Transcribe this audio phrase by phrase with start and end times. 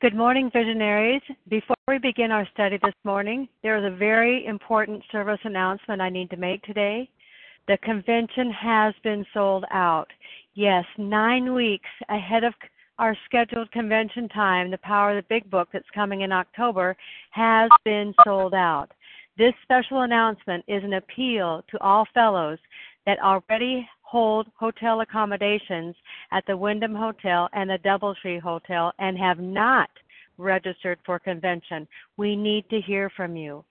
[0.00, 1.22] Good morning, visionaries.
[1.48, 6.08] Before we begin our study this morning, there is a very important service announcement I
[6.08, 7.10] need to make today.
[7.66, 10.06] The convention has been sold out.
[10.54, 12.54] Yes, nine weeks ahead of
[13.00, 16.96] our scheduled convention time, the Power of the Big Book that's coming in October
[17.30, 18.92] has been sold out.
[19.36, 22.60] This special announcement is an appeal to all fellows
[23.04, 25.94] that already hold hotel accommodations
[26.32, 29.90] at the Wyndham Hotel and the Doubletree Hotel and have not
[30.38, 31.86] registered for convention.
[32.16, 33.64] We need to hear from you.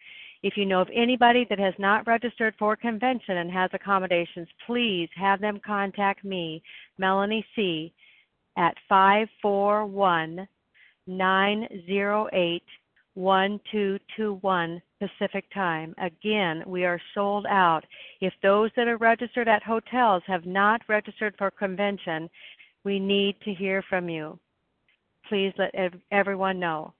[0.43, 5.09] If you know of anybody that has not registered for convention and has accommodations, please
[5.15, 6.61] have them contact me,
[6.99, 7.91] Melanie C.,
[8.57, 10.47] at 541
[11.07, 12.63] 908
[13.15, 15.93] 1221 Pacific Time.
[15.97, 17.83] Again, we are sold out.
[18.21, 22.29] If those that are registered at hotels have not registered for convention,
[22.83, 24.39] we need to hear from you.
[25.29, 26.93] Please let ev- everyone know.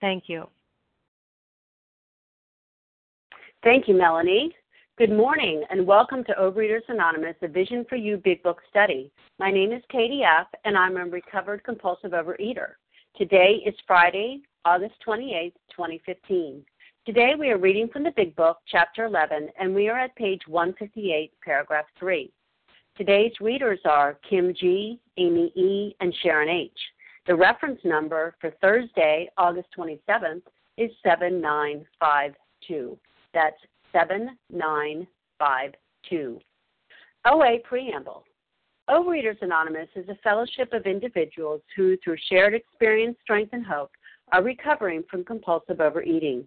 [0.00, 0.48] Thank you.
[3.62, 4.54] Thank you, Melanie.
[4.96, 9.10] Good morning and welcome to Overeaters Anonymous, a Vision for You Big Book study.
[9.38, 12.72] My name is Katie F., and I'm a recovered compulsive overeater.
[13.16, 16.64] Today is Friday, August 28, 2015.
[17.06, 20.42] Today we are reading from the Big Book, Chapter 11, and we are at page
[20.46, 22.30] 158, paragraph 3.
[22.94, 26.78] Today's readers are Kim G., Amy E., and Sharon H.
[27.26, 30.42] The reference number for Thursday, August 27th,
[30.76, 32.98] is 7952.
[33.32, 33.56] That's
[33.92, 36.40] 7952.
[37.24, 38.24] OA Preamble.
[38.90, 43.90] Overeaters Anonymous is a fellowship of individuals who, through shared experience, strength, and hope,
[44.32, 46.46] are recovering from compulsive overeating.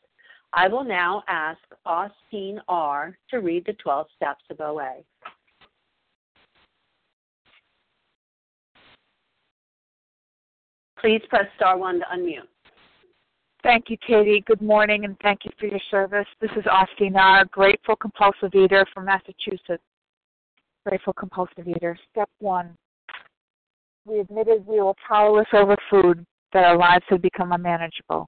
[0.53, 3.17] I will now ask Austin R.
[3.29, 4.95] to read the 12 steps of OA.
[10.99, 12.47] Please press star 1 to unmute.
[13.63, 14.43] Thank you, Katie.
[14.45, 16.27] Good morning, and thank you for your service.
[16.41, 19.83] This is Austin R., grateful compulsive eater from Massachusetts.
[20.85, 21.97] Grateful compulsive eater.
[22.11, 22.75] Step one.
[24.05, 28.27] We admitted we were powerless over food, that our lives had become unmanageable.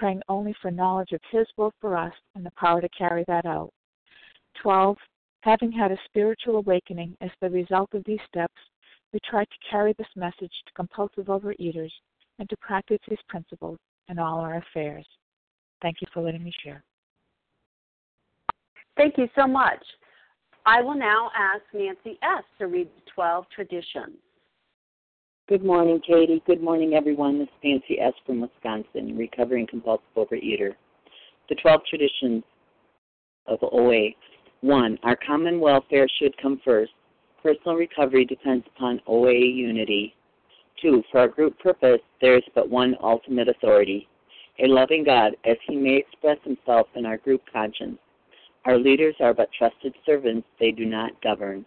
[0.00, 3.44] praying only for knowledge of His will for us and the power to carry that
[3.44, 3.70] out.
[4.62, 4.96] 12.
[5.42, 8.54] Having had a spiritual awakening as the result of these steps,
[9.12, 11.92] we try to carry this message to compulsive overeaters
[12.38, 15.06] and to practice these principles in all our affairs.
[15.82, 16.82] Thank you for letting me share.
[18.96, 19.84] Thank you so much.
[20.64, 22.44] I will now ask Nancy S.
[22.58, 24.16] to read the 12 traditions.
[25.50, 26.40] Good morning, Katie.
[26.46, 27.40] Good morning, everyone.
[27.40, 28.12] This is Nancy S.
[28.24, 30.76] from Wisconsin, recovering compulsive overeater.
[31.48, 32.44] The 12 traditions
[33.48, 34.10] of OA.
[34.60, 34.98] 1.
[35.02, 36.92] Our common welfare should come first.
[37.42, 40.14] Personal recovery depends upon OA unity.
[40.80, 44.06] Two, for our group purpose, there is but one ultimate authority,
[44.62, 47.98] a loving God, as he may express himself in our group conscience.
[48.66, 51.66] Our leaders are but trusted servants, they do not govern.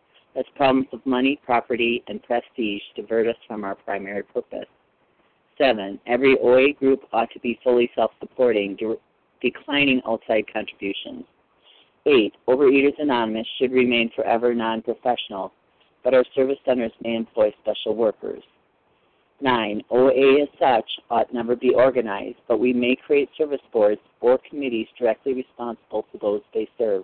[0.35, 4.67] as problems of money, property, and prestige divert us from our primary purpose.
[5.57, 5.99] 7.
[6.07, 8.97] Every OA group ought to be fully self supporting, de-
[9.41, 11.25] declining outside contributions.
[12.05, 12.33] 8.
[12.47, 15.51] Overeaters Anonymous should remain forever non professional,
[16.03, 18.43] but our service centers may employ special workers.
[19.41, 19.83] 9.
[19.89, 24.87] OA as such ought never be organized, but we may create service boards or committees
[24.97, 27.03] directly responsible for those they serve.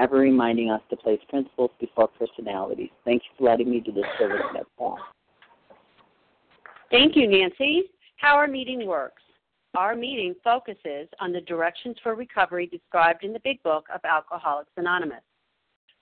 [0.00, 2.90] ever reminding us to place principles before personalities.
[3.04, 4.98] Thank you for letting me do this service at all.
[6.90, 7.84] Thank you, Nancy.
[8.16, 9.22] How our meeting works.
[9.76, 14.72] Our meeting focuses on the directions for recovery described in the Big Book of Alcoholics
[14.76, 15.22] Anonymous.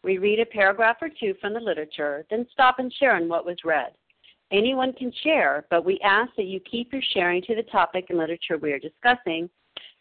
[0.03, 3.45] We read a paragraph or two from the literature, then stop and share on what
[3.45, 3.93] was read.
[4.51, 8.19] Anyone can share, but we ask that you keep your sharing to the topic and
[8.19, 9.51] literature we are discussing,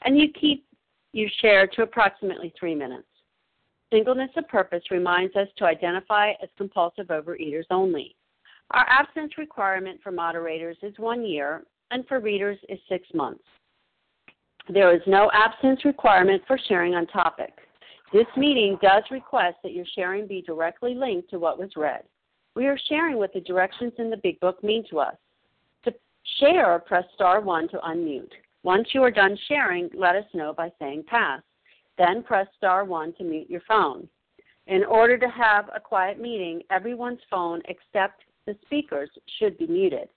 [0.06, 0.66] and you keep
[1.12, 3.08] your share to approximately three minutes.
[3.92, 8.16] Singleness of purpose reminds us to identify as compulsive overeaters only.
[8.72, 13.44] Our abstinence requirement for moderators is one year, and for readers is six months.
[14.70, 17.54] There is no abstinence requirement for sharing on topic.
[18.12, 22.04] This meeting does request that your sharing be directly linked to what was read.
[22.56, 25.16] We are sharing what the directions in the Big Book mean to us.
[25.86, 25.94] To
[26.40, 28.32] share, press star 1 to unmute.
[28.64, 31.42] Once you are done sharing, let us know by saying pass.
[31.98, 34.08] Then press star 1 to mute your phone.
[34.68, 39.10] In order to have a quiet meeting, everyone's phone except the speaker's
[39.40, 40.10] should be muted.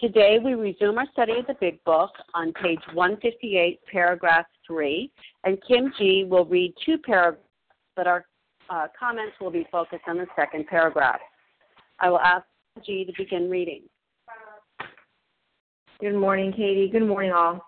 [0.00, 5.10] Today we resume our study of the Big Book on page 158, paragraph 3,
[5.44, 7.44] and Kim G will read two paragraphs,
[7.96, 8.24] but our
[8.70, 11.20] uh, comments will be focused on the second paragraph.
[11.98, 12.46] I will ask
[12.84, 13.82] G to begin reading.
[16.00, 16.88] Good morning, Katie.
[16.90, 17.60] Good morning, all.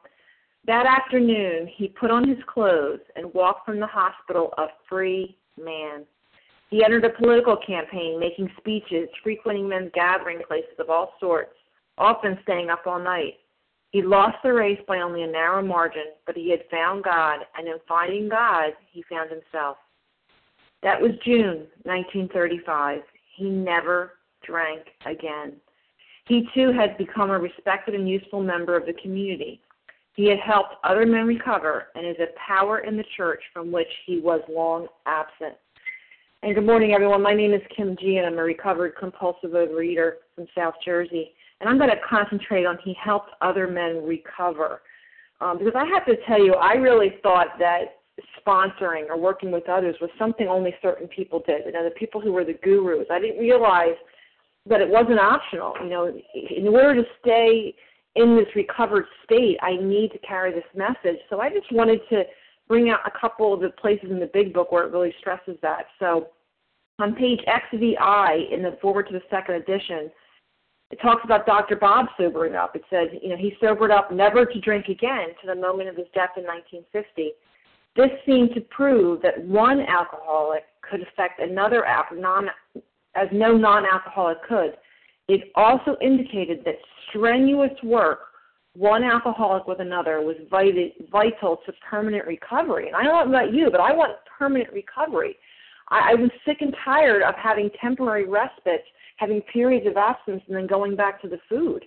[0.67, 6.05] That afternoon, he put on his clothes and walked from the hospital a free man.
[6.71, 11.55] He entered a political campaign, making speeches, frequenting men's gathering places of all sorts,
[11.99, 13.35] often staying up all night.
[13.91, 17.69] He lost the race by only a narrow margin, but he had found God, and
[17.69, 19.77] in finding God, he found himself.
[20.83, 23.01] That was June 1935.
[23.37, 25.55] He never drank again.
[26.27, 29.61] He too had become a respected and useful member of the community.
[30.15, 33.89] He had helped other men recover and is a power in the church from which
[34.07, 35.57] he was long absent.
[36.43, 37.23] And good morning, everyone.
[37.23, 41.33] My name is Kim G, and I'm a recovered compulsive overeater from South Jersey.
[41.61, 44.83] And I'm going to concentrate on he helped other men recover.
[45.41, 48.01] Um, because I have to tell you, I really thought that
[48.45, 51.63] sponsoring or working with others was something only certain people did.
[51.65, 53.07] You know, the people who were the gurus.
[53.11, 53.97] I didn't realize
[54.67, 55.75] that it wasn't optional.
[55.83, 57.75] You know, in order to stay
[58.15, 61.21] in this recovered state, I need to carry this message.
[61.31, 62.25] So I just wanted to
[62.69, 65.57] bring out a couple of the places in the big book where it really stresses
[65.63, 65.87] that.
[65.99, 66.29] So
[66.99, 70.11] on page XVI in the foreword to the second edition,
[70.91, 71.77] it talks about Dr.
[71.77, 72.77] Bob sobering up.
[72.77, 75.97] It said, you know, he sobered up never to drink again to the moment of
[75.97, 77.33] his death in 1950.
[77.97, 82.49] This seemed to prove that one alcoholic could affect another non
[83.15, 84.77] as no non alcoholic could.
[85.29, 86.77] It also indicated that
[87.09, 88.21] strenuous work,
[88.75, 92.89] one alcoholic with another, was vital to permanent recovery.
[92.89, 95.37] And I don't know about you, but I want permanent recovery.
[95.89, 98.85] I, I was sick and tired of having temporary respite,
[99.17, 101.85] having periods of absence, and then going back to the food.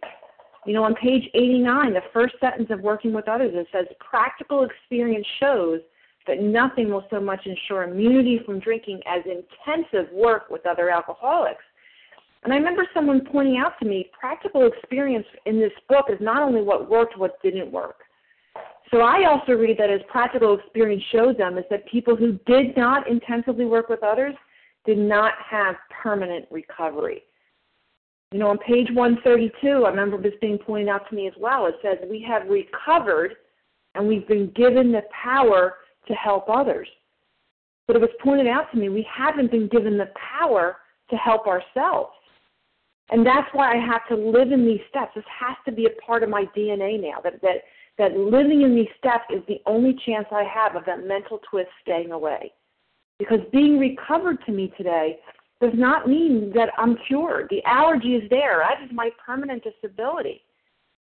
[0.66, 4.64] You know, on page 89, the first sentence of Working with Others, it says, Practical
[4.64, 5.80] experience shows
[6.28, 11.64] that nothing will so much ensure immunity from drinking as intensive work with other alcoholics.
[12.46, 16.44] And I remember someone pointing out to me practical experience in this book is not
[16.44, 17.96] only what worked, what didn't work.
[18.92, 22.78] So I also read that as practical experience shows them is that people who did
[22.78, 24.36] not intensively work with others
[24.86, 27.24] did not have permanent recovery.
[28.32, 31.66] You know, on page 132, I remember this being pointed out to me as well.
[31.66, 33.34] It says, We have recovered
[33.96, 36.88] and we've been given the power to help others.
[37.88, 40.78] But it was pointed out to me we haven't been given the power
[41.10, 42.12] to help ourselves.
[43.10, 45.12] And that's why I have to live in these steps.
[45.16, 47.22] This has to be a part of my DNA now.
[47.24, 47.64] That that
[47.98, 51.70] that living in these steps is the only chance I have of that mental twist
[51.82, 52.52] staying away.
[53.20, 55.20] Because being recovered to me today
[55.62, 57.48] does not mean that I'm cured.
[57.50, 58.64] The allergy is there.
[58.68, 60.42] That is my permanent disability.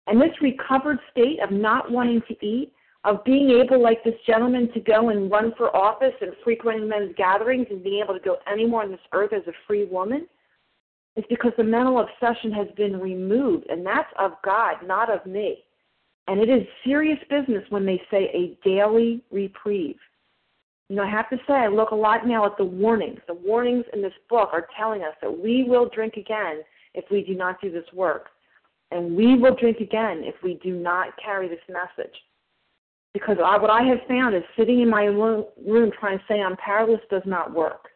[0.07, 2.73] And this recovered state of not wanting to eat,
[3.05, 7.13] of being able, like this gentleman, to go and run for office and frequenting men's
[7.17, 10.29] gatherings and being able to go anywhere on this earth as a free woman,
[11.17, 13.67] is because the mental obsession has been removed.
[13.69, 15.65] And that's of God, not of me.
[16.29, 19.97] And it is serious business when they say a daily reprieve.
[20.89, 23.21] You know, I have to say, I look a lot now at the warnings.
[23.27, 26.63] The warnings in this book are telling us that we will drink again
[26.95, 28.29] if we do not do this work.
[28.93, 32.15] And we will drink again if we do not carry this message.
[33.15, 35.45] Because I, what I have found is sitting in my room
[35.99, 37.89] trying to say I'm powerless does not work.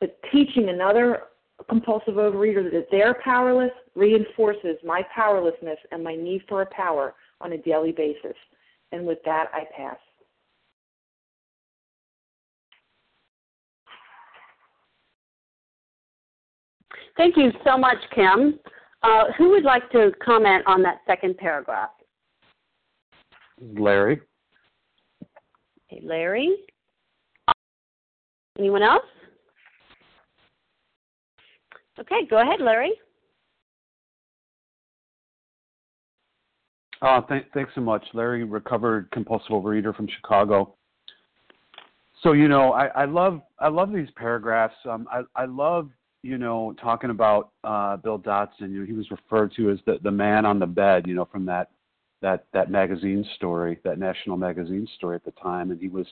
[0.00, 1.22] But teaching another
[1.68, 7.52] compulsive overeater that they're powerless reinforces my powerlessness and my need for a power on
[7.52, 8.36] a daily basis.
[8.92, 9.96] And with that, I pass.
[17.16, 18.58] Thank you so much, Kim.
[19.02, 21.90] Uh, who would like to comment on that second paragraph?
[23.60, 24.20] Larry.
[25.92, 26.56] Okay, Larry.
[28.58, 29.04] Anyone else?
[32.00, 32.92] Okay, go ahead, Larry.
[37.02, 38.44] Uh, th- thanks so much, Larry.
[38.44, 40.74] Recovered compulsive overeater from Chicago.
[42.22, 44.74] So you know, I, I love I love these paragraphs.
[44.84, 45.88] Um, I, I love
[46.22, 49.98] you know, talking about uh, Bill Dotson, you know, he was referred to as the
[50.02, 51.70] the man on the bed, you know, from that
[52.20, 56.06] that that magazine story, that national magazine story at the time, and he was,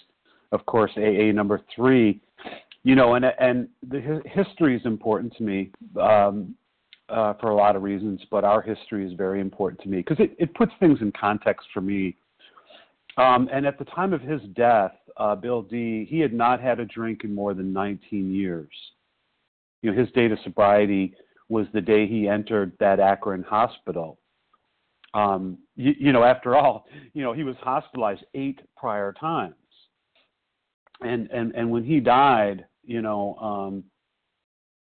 [0.53, 2.21] of course, AA number three,
[2.85, 5.71] you know, and and the history is important to me
[6.01, 6.55] um,
[7.09, 10.19] uh, for a lot of reasons, but our history is very important to me because
[10.21, 12.17] it it puts things in context for me.
[13.17, 16.79] Um, and at the time of his death, uh, Bill D, he had not had
[16.79, 18.69] a drink in more than 19 years
[19.83, 21.15] you know, his date of sobriety
[21.49, 24.19] was the day he entered that Akron hospital.
[25.15, 29.55] Um, you, you know, after all, you know, he was hospitalized eight prior times,
[31.01, 33.85] and and and when he died, you know, um,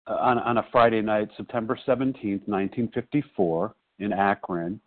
[0.07, 4.79] on on a Friday night, September seventeenth, nineteen fifty four, in Akron.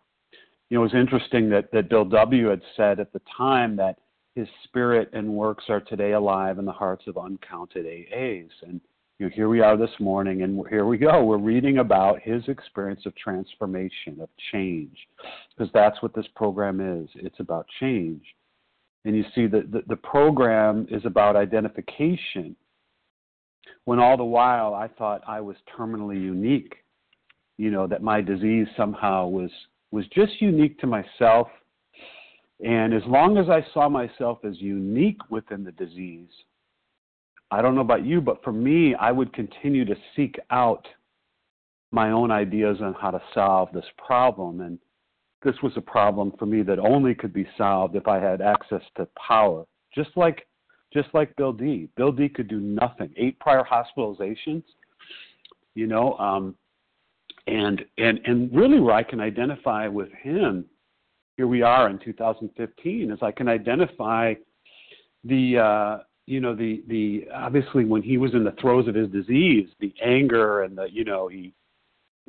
[0.70, 2.48] You know, it was interesting that that Bill W.
[2.48, 3.98] had said at the time that
[4.34, 8.80] his spirit and works are today alive in the hearts of uncounted AAs, and
[9.18, 11.24] you know, here we are this morning, and here we go.
[11.24, 14.96] We're reading about his experience of transformation, of change,
[15.56, 17.08] because that's what this program is.
[17.14, 18.22] It's about change.
[19.04, 22.56] And you see that the, the program is about identification,
[23.84, 26.76] when all the while I thought I was terminally unique.
[27.56, 29.50] You know, that my disease somehow was
[29.92, 31.49] was just unique to myself.
[32.64, 36.30] And as long as I saw myself as unique within the disease,
[37.50, 40.87] I don't know about you, but for me, I would continue to seek out
[41.92, 44.61] my own ideas on how to solve this problem.
[44.61, 44.78] And
[45.44, 48.82] this was a problem for me that only could be solved if I had access
[48.96, 49.64] to power.
[49.94, 50.46] Just like
[50.92, 51.88] just like Bill D.
[51.96, 53.12] Bill D could do nothing.
[53.16, 54.62] Eight prior hospitalizations,
[55.74, 56.54] you know, um,
[57.46, 60.64] and and and really where I can identify with him,
[61.36, 64.34] here we are in 2015, is I can identify
[65.24, 69.08] the uh, you know the the obviously when he was in the throes of his
[69.10, 71.52] disease the anger and the you know he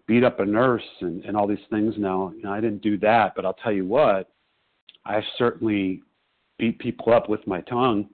[0.08, 2.98] beat up a nurse and and all these things now you know i didn't do
[2.98, 4.30] that but i'll tell you what
[5.06, 6.02] i certainly
[6.58, 8.08] beat people up with my tongue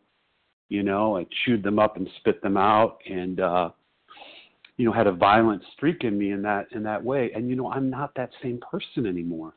[0.69, 3.69] you know i chewed them up and spit them out and uh
[4.77, 7.55] you know had a violent streak in me in that in that way and you
[7.55, 9.53] know i'm not that same person anymore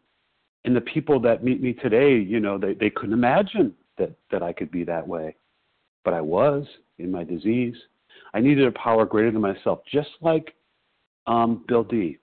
[0.65, 4.43] and the people that meet me today you know they they couldn't imagine that that
[4.43, 5.35] i could be that way
[6.05, 6.65] but I was
[6.99, 7.75] in my disease.
[8.35, 10.55] I needed a power greater than myself, just like
[11.27, 12.19] um, Bill D.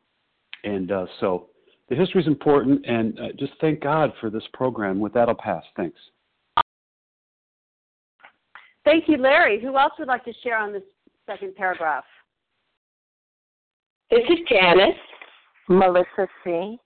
[0.64, 1.48] And uh, so
[1.90, 5.00] the history is important, and uh, just thank God for this program.
[5.00, 5.64] With that, I'll pass.
[5.76, 6.00] Thanks.
[8.84, 9.62] Thank you, Larry.
[9.62, 10.84] Who else would like to share on this
[11.28, 12.04] second paragraph?
[14.10, 14.96] This is Janice.
[15.70, 16.78] Melissa C.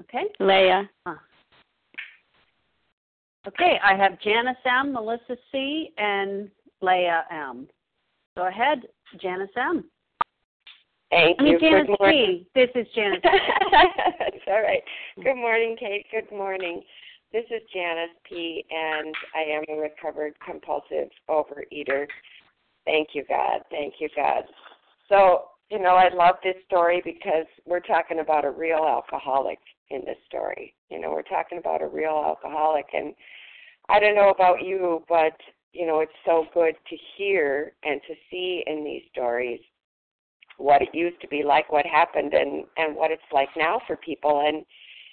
[0.00, 0.24] Okay.
[0.40, 0.88] Leah.
[1.06, 1.14] Huh.
[3.46, 6.50] Okay, I have Janice M., Melissa C., and
[6.80, 7.68] Leah M.
[8.36, 8.82] Go ahead,
[9.20, 9.84] Janice M.
[11.14, 11.60] Thank I mean, you.
[11.60, 12.44] Janice Good morning.
[12.54, 12.60] P.
[12.60, 13.20] This is Janice.
[13.22, 14.82] That's all right.
[15.22, 16.06] Good morning, Kate.
[16.10, 16.82] Good morning.
[17.32, 18.64] This is Janice P.
[18.68, 22.06] and I am a recovered compulsive overeater.
[22.84, 23.60] Thank you, God.
[23.70, 24.42] Thank you, God.
[25.08, 30.00] So, you know, I love this story because we're talking about a real alcoholic in
[30.04, 30.74] this story.
[30.90, 32.86] You know, we're talking about a real alcoholic.
[32.92, 33.14] And
[33.88, 35.36] I don't know about you, but,
[35.72, 39.60] you know, it's so good to hear and to see in these stories
[40.58, 43.96] what it used to be like, what happened, and, and what it's like now for
[43.96, 44.44] people.
[44.46, 44.64] And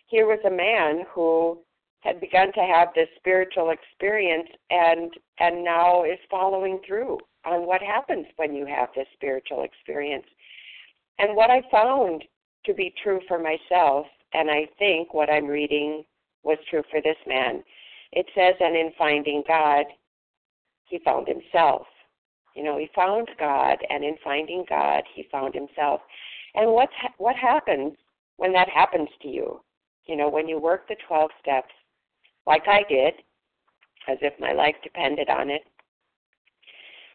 [0.07, 1.59] here was a man who
[2.01, 7.81] had begun to have this spiritual experience and and now is following through on what
[7.81, 10.25] happens when you have this spiritual experience.
[11.19, 12.23] And what I found
[12.65, 16.03] to be true for myself, and I think what I'm reading
[16.43, 17.63] was true for this man,
[18.11, 19.85] it says, and in finding God,
[20.85, 21.85] he found himself.
[22.55, 26.01] You know, he found God, and in finding God, he found himself.
[26.55, 27.93] And what's ha- what happens
[28.37, 29.61] when that happens to you?
[30.05, 31.71] You know, when you work the 12 steps,
[32.45, 33.13] like I did,
[34.09, 35.61] as if my life depended on it,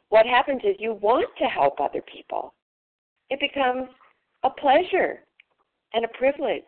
[0.09, 2.55] what happens is you want to help other people.
[3.29, 3.89] It becomes
[4.45, 5.25] a pleasure
[5.93, 6.63] and a privilege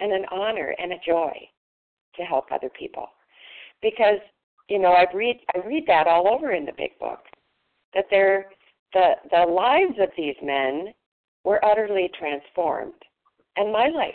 [0.00, 1.32] and an honor and a joy
[2.16, 3.08] to help other people.
[3.80, 4.18] Because,
[4.68, 7.20] you know, I read I read that all over in the big book.
[7.98, 8.46] That they're
[8.92, 10.94] the the lives of these men
[11.42, 12.94] were utterly transformed.
[13.56, 14.14] And my life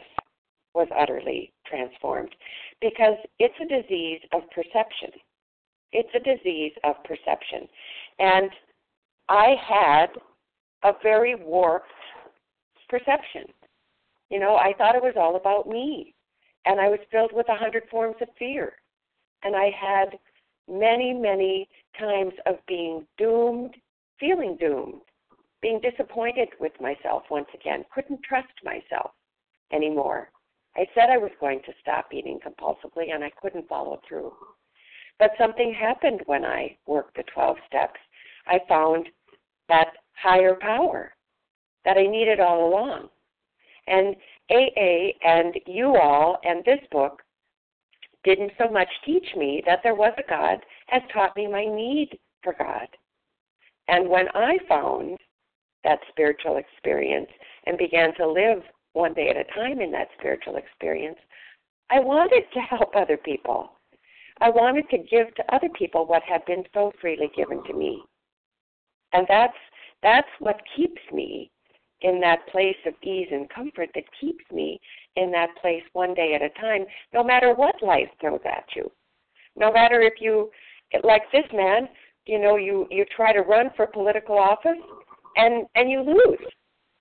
[0.73, 2.33] was utterly transformed
[2.79, 5.09] because it's a disease of perception.
[5.91, 7.67] It's a disease of perception.
[8.19, 8.49] And
[9.27, 10.07] I had
[10.83, 11.87] a very warped
[12.87, 13.47] perception.
[14.29, 16.15] You know, I thought it was all about me.
[16.65, 18.71] And I was filled with a hundred forms of fear.
[19.43, 20.17] And I had
[20.69, 21.67] many, many
[21.99, 23.75] times of being doomed,
[24.19, 25.01] feeling doomed,
[25.61, 29.11] being disappointed with myself once again, couldn't trust myself
[29.71, 30.29] anymore.
[30.75, 34.33] I said I was going to stop eating compulsively and I couldn't follow through.
[35.19, 37.99] But something happened when I worked the 12 steps.
[38.47, 39.07] I found
[39.69, 41.13] that higher power
[41.85, 43.09] that I needed all along.
[43.87, 44.15] And
[44.49, 47.21] AA and you all and this book
[48.23, 50.59] didn't so much teach me that there was a God
[50.91, 52.87] as taught me my need for God.
[53.87, 55.17] And when I found
[55.83, 57.29] that spiritual experience
[57.65, 61.17] and began to live one day at a time in that spiritual experience,
[61.89, 63.71] I wanted to help other people.
[64.39, 68.01] I wanted to give to other people what had been so freely given to me.
[69.13, 69.53] And that's
[70.01, 71.49] that's what keeps me
[72.03, 74.79] in that place of ease and comfort that keeps me
[75.15, 78.91] in that place one day at a time, no matter what life throws at you.
[79.55, 80.51] No matter if you
[81.03, 81.87] like this man,
[82.25, 84.77] you know, you, you try to run for political office
[85.37, 86.47] and, and you lose.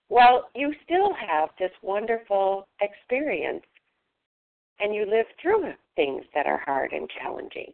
[0.09, 3.65] Well, you still have this wonderful experience
[4.79, 7.73] and you live through things that are hard and challenging.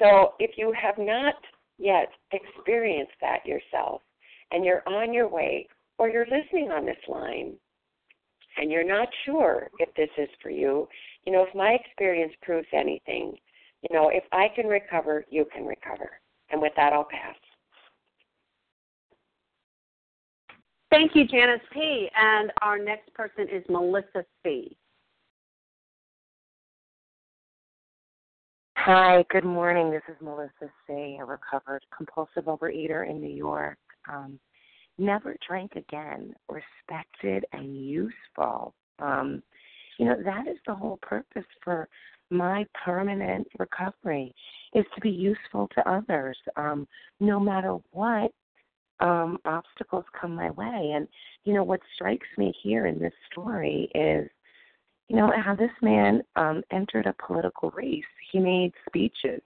[0.00, 1.34] So if you have not
[1.78, 4.02] yet experienced that yourself
[4.50, 7.54] and you're on your way or you're listening on this line
[8.58, 10.88] and you're not sure if this is for you,
[11.24, 13.36] you know, if my experience proves anything,
[13.82, 16.10] you know, if I can recover, you can recover.
[16.50, 17.36] And with that, I'll pass.
[20.90, 22.08] Thank you, Janice P.
[22.16, 24.76] And our next person is Melissa C.
[28.78, 29.90] Hi, good morning.
[29.90, 33.78] This is Melissa C., a recovered compulsive overeater in New York.
[34.08, 34.38] Um,
[34.98, 38.74] never drank again, respected and useful.
[38.98, 39.42] Um,
[39.98, 41.88] you know, that is the whole purpose for
[42.30, 44.34] my permanent recovery
[44.74, 46.86] is to be useful to others, um,
[47.20, 48.32] no matter what
[49.00, 50.92] um, obstacles come my way.
[50.94, 51.06] And,
[51.44, 54.28] you know, what strikes me here in this story is,
[55.08, 58.02] you know, how this man um, entered a political race.
[58.32, 59.40] He made speeches.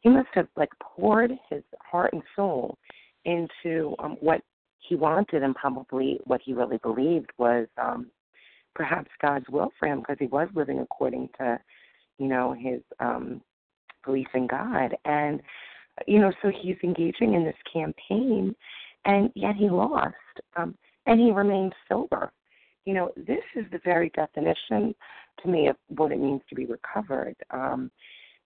[0.00, 2.76] He must have, like, poured his heart and soul
[3.24, 4.42] into um, what
[4.86, 8.06] he wanted and probably what he really believed was um,
[8.74, 11.58] perhaps God's will for him because he was living according to,
[12.18, 13.40] you know, his um,
[14.04, 14.96] belief in God.
[15.04, 15.40] And,
[16.06, 18.54] you know, so he's engaging in this campaign
[19.04, 20.14] and yet he lost.
[20.56, 22.32] Um, and he remained sober.
[22.84, 24.94] You know, this is the very definition
[25.42, 27.36] to me of what it means to be recovered.
[27.50, 27.90] Um,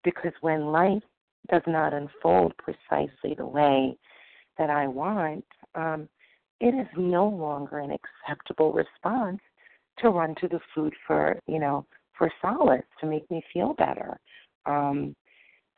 [0.04, 1.02] because when life
[1.50, 3.96] does not unfold precisely the way
[4.58, 6.08] that I want, um,
[6.60, 9.40] it is no longer an acceptable response
[9.98, 14.18] to run to the food for, you know, for solace to make me feel better.
[14.66, 15.14] Um,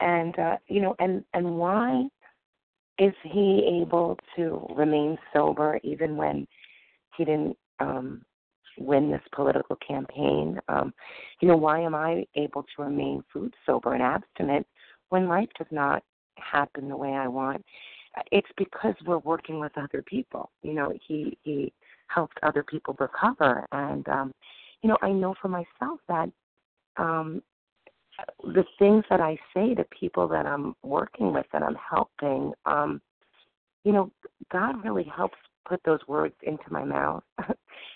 [0.01, 2.05] and uh, you know, and and why
[2.99, 6.47] is he able to remain sober even when
[7.17, 8.23] he didn't um,
[8.79, 10.59] win this political campaign?
[10.69, 10.93] Um,
[11.41, 14.67] you know, why am I able to remain food sober and abstinent
[15.09, 16.03] when life does not
[16.37, 17.65] happen the way I want?
[18.31, 20.51] It's because we're working with other people.
[20.63, 21.73] You know, he he
[22.09, 24.33] helped other people recover, and um,
[24.83, 26.31] you know, I know for myself that
[26.97, 27.43] um,
[28.43, 33.01] the things that I say to people that I'm working with, that I'm helping, um,
[33.85, 34.11] you know,
[34.51, 37.23] God really helps put those words into my mouth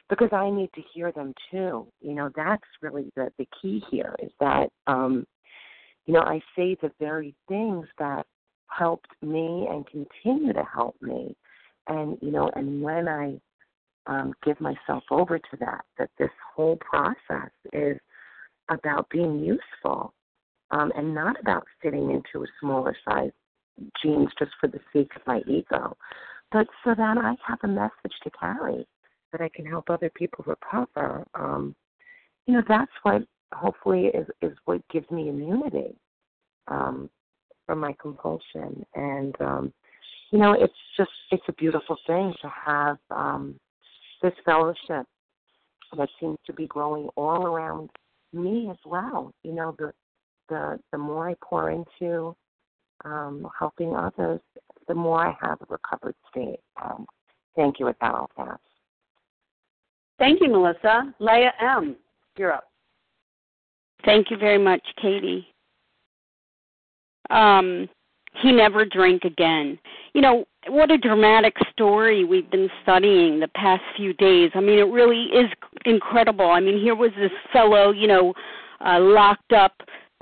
[0.09, 1.87] because I need to hear them too.
[2.01, 5.27] You know, that's really the the key here is that um
[6.07, 8.27] you know, I say the very things that
[8.69, 11.37] helped me and continue to help me.
[11.89, 13.41] And you know, and when I
[14.07, 17.99] um give myself over to that, that this whole process is
[18.69, 20.13] about being useful
[20.71, 23.31] um, and not about fitting into a smaller size
[24.03, 25.97] jeans just for the sake of my ego,
[26.51, 28.87] but so that I have a message to carry
[29.33, 31.27] that I can help other people recover.
[31.35, 31.75] Um,
[32.47, 35.95] you know, that's what hopefully is is what gives me immunity
[36.69, 37.11] um,
[37.67, 39.73] from my compulsion, and um,
[40.31, 43.59] you know, it's just it's a beautiful thing to have um,
[44.23, 45.07] this fellowship
[45.97, 47.91] that seems to be growing all around
[48.33, 49.33] me as well.
[49.43, 49.93] You know, the
[50.49, 52.35] the the more I pour into
[53.05, 54.41] um, helping others,
[54.89, 56.61] the more I have a recovered state.
[56.83, 57.07] Um,
[57.55, 58.59] thank you, with that I'll pass.
[60.19, 61.15] Thank you, Melissa.
[61.19, 61.97] Leah M.,
[62.39, 62.71] you're up.
[64.05, 65.47] Thank you very much, Katie.
[67.31, 67.89] Um,
[68.43, 69.79] he never drank again.
[70.13, 74.51] You know, what a dramatic story we've been studying the past few days.
[74.55, 75.51] I mean, it really is
[75.85, 76.51] incredible.
[76.51, 78.35] I mean, here was this fellow, you know,
[78.85, 79.75] uh, locked up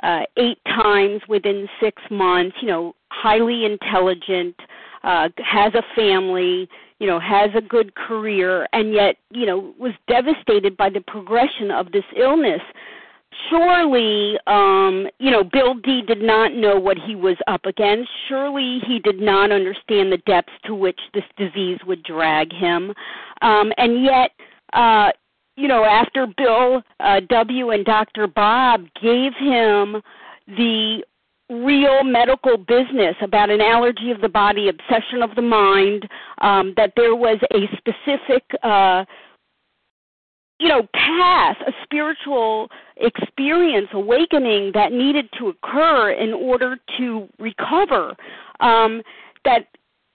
[0.02, 4.54] uh, eight times within six months, you know, highly intelligent,
[5.02, 9.92] uh, has a family, you know, has a good career, and yet, you know, was
[10.08, 12.62] devastated by the progression of this illness.
[13.50, 18.08] Surely, um, you know, Bill D did not know what he was up against.
[18.28, 22.92] Surely he did not understand the depths to which this disease would drag him.
[23.42, 24.30] Um, and yet,
[24.72, 25.10] uh,
[25.56, 27.70] you know, after Bill uh, W.
[27.70, 28.26] and Dr.
[28.26, 30.02] Bob gave him
[30.46, 31.02] the
[31.50, 36.08] real medical business about an allergy of the body, obsession of the mind,
[36.40, 39.04] um, that there was a specific, uh,
[40.64, 48.16] you know, path, a spiritual experience, awakening that needed to occur in order to recover.
[48.60, 49.02] Um,
[49.44, 49.66] that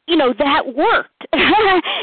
[0.10, 1.26] you know that worked.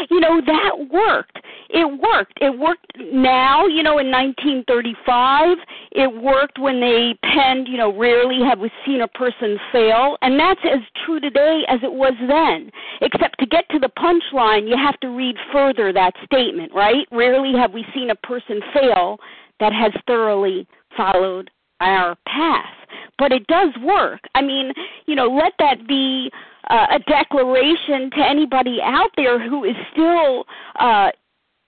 [0.08, 1.38] You know that worked.
[1.68, 2.38] It worked.
[2.40, 5.58] It worked now you know in 1935
[5.92, 10.38] it worked when they penned you know rarely have we seen a person fail and
[10.38, 12.70] that's as true today as it was then.
[13.00, 17.06] Except to get to the punchline you have to read further that statement right?
[17.10, 19.18] Rarely have we seen a person fail
[19.58, 20.66] that has thoroughly
[20.96, 22.72] followed our path.
[23.18, 24.20] But it does work.
[24.34, 24.72] I mean
[25.06, 26.30] you know let that be
[26.68, 30.44] uh, a declaration to anybody out there who is still
[30.78, 31.10] uh,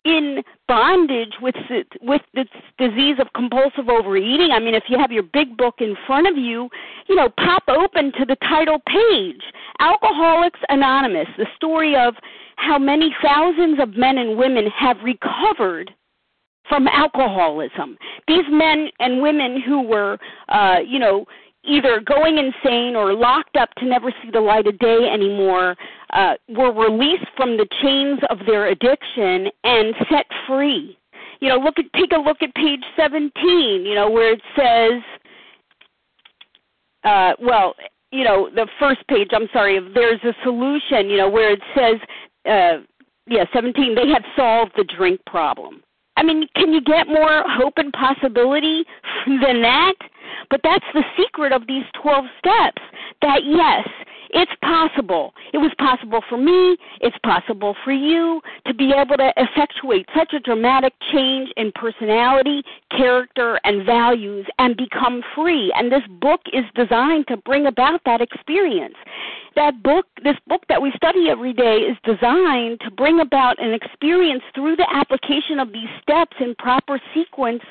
[0.05, 1.55] in bondage with
[2.01, 2.47] with this
[2.79, 4.51] disease of compulsive overeating.
[4.53, 6.69] I mean, if you have your big book in front of you,
[7.09, 9.43] you know, pop open to the title page,
[9.81, 12.15] Alcoholics Anonymous, the story of
[12.57, 15.93] how many thousands of men and women have recovered
[16.69, 17.97] from alcoholism.
[18.27, 21.25] These men and women who were, uh, you know,
[21.69, 25.77] either going insane or locked up to never see the light of day anymore
[26.13, 30.99] uh, were released from the chains of their addiction and set free.
[31.41, 33.33] You know, look at take a look at page 17.
[33.87, 35.03] You know where it says,
[37.05, 37.75] uh, well,
[38.11, 39.29] you know the first page.
[39.33, 39.79] I'm sorry.
[39.95, 41.09] There's a solution.
[41.09, 41.97] You know where it says,
[42.47, 42.83] uh,
[43.27, 43.95] yeah, 17.
[43.95, 45.83] They have solved the drink problem.
[46.17, 48.85] I mean, can you get more hope and possibility
[49.27, 49.95] than that?
[50.51, 52.83] But that's the secret of these 12 steps
[53.23, 53.89] that yes,
[54.31, 55.33] it's possible.
[55.53, 60.33] It was possible for me, it's possible for you to be able to effectuate such
[60.35, 65.73] a dramatic change in personality, character, and values and become free.
[65.75, 68.97] And this book is designed to bring about that experience.
[69.57, 73.73] That book, this book that we study every day, is designed to bring about an
[73.73, 77.63] experience through the application of these steps in proper sequence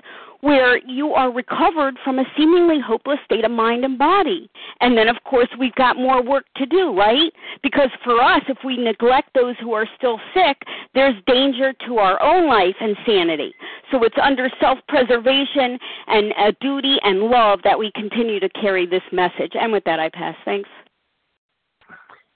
[0.42, 4.50] where you are recovered from a seemingly hopeless state of mind and body.
[4.82, 7.32] And then, of course, we've got more work to do, right?
[7.64, 10.62] Because for us, if we neglect those who are still sick,
[10.94, 13.54] there's danger to our own life and sanity.
[13.92, 18.86] So it's under self preservation and a duty and love that we continue to carry
[18.86, 19.54] this message.
[19.54, 20.36] And with that, I pass.
[20.46, 20.70] Thanks.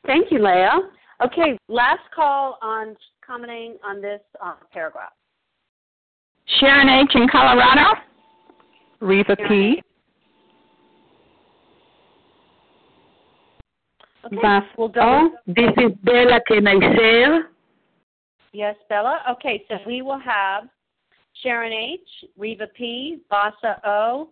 [0.05, 0.79] Thank you, Leah.
[1.23, 5.11] Okay, last call on commenting on this uh, paragraph.
[6.59, 7.11] Sharon H.
[7.15, 7.99] in Colorado.
[8.99, 9.81] Reva P.
[14.25, 15.01] Okay, Bas- we'll go.
[15.01, 16.39] oh, this is Bella.
[16.47, 17.49] Can I share?
[18.53, 19.21] Yes, Bella.
[19.31, 20.65] Okay, so we will have
[21.41, 21.99] Sharon H,
[22.37, 24.29] Reva P, Vasa O,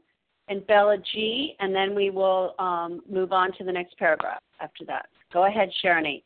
[0.47, 4.85] and Bella G, and then we will um, move on to the next paragraph after
[4.85, 5.07] that.
[5.33, 6.23] Go ahead, Sharon H.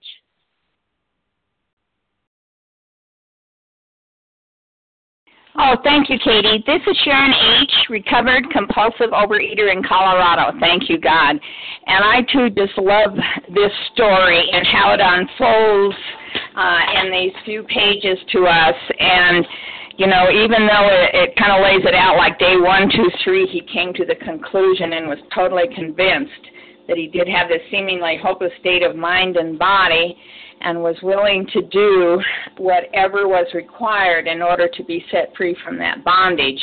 [5.56, 6.64] Oh, thank you, Katie.
[6.66, 10.58] This is Sharon H., recovered compulsive overeater in Colorado.
[10.60, 11.38] Thank you, God.
[11.86, 13.14] And I too just love
[13.54, 15.96] this story and how it unfolds
[16.56, 18.76] uh, in these few pages to us.
[19.00, 19.46] And
[19.98, 23.12] you know, even though it, it kind of lays it out like day one, two,
[23.24, 26.50] three, he came to the conclusion and was totally convinced
[26.88, 30.18] that he did have this seemingly hopeless state of mind and body
[30.62, 32.22] and was willing to do
[32.58, 36.62] whatever was required in order to be set free from that bondage.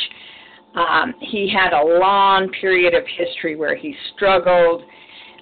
[0.75, 4.83] Um, he had a long period of history where he struggled.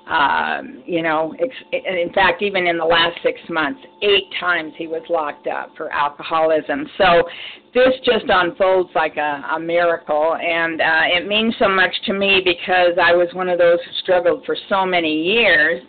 [0.10, 1.36] Um, you know,
[1.72, 5.92] in fact, even in the last six months, eight times he was locked up for
[5.92, 6.90] alcoholism.
[6.98, 7.30] So
[7.76, 12.42] this just unfolds like a, a miracle, and uh, it means so much to me
[12.44, 15.80] because I was one of those who struggled for so many years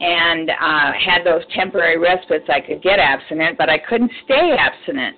[0.00, 5.16] and uh, had those temporary respites, I could get abstinent, but I couldn't stay abstinent.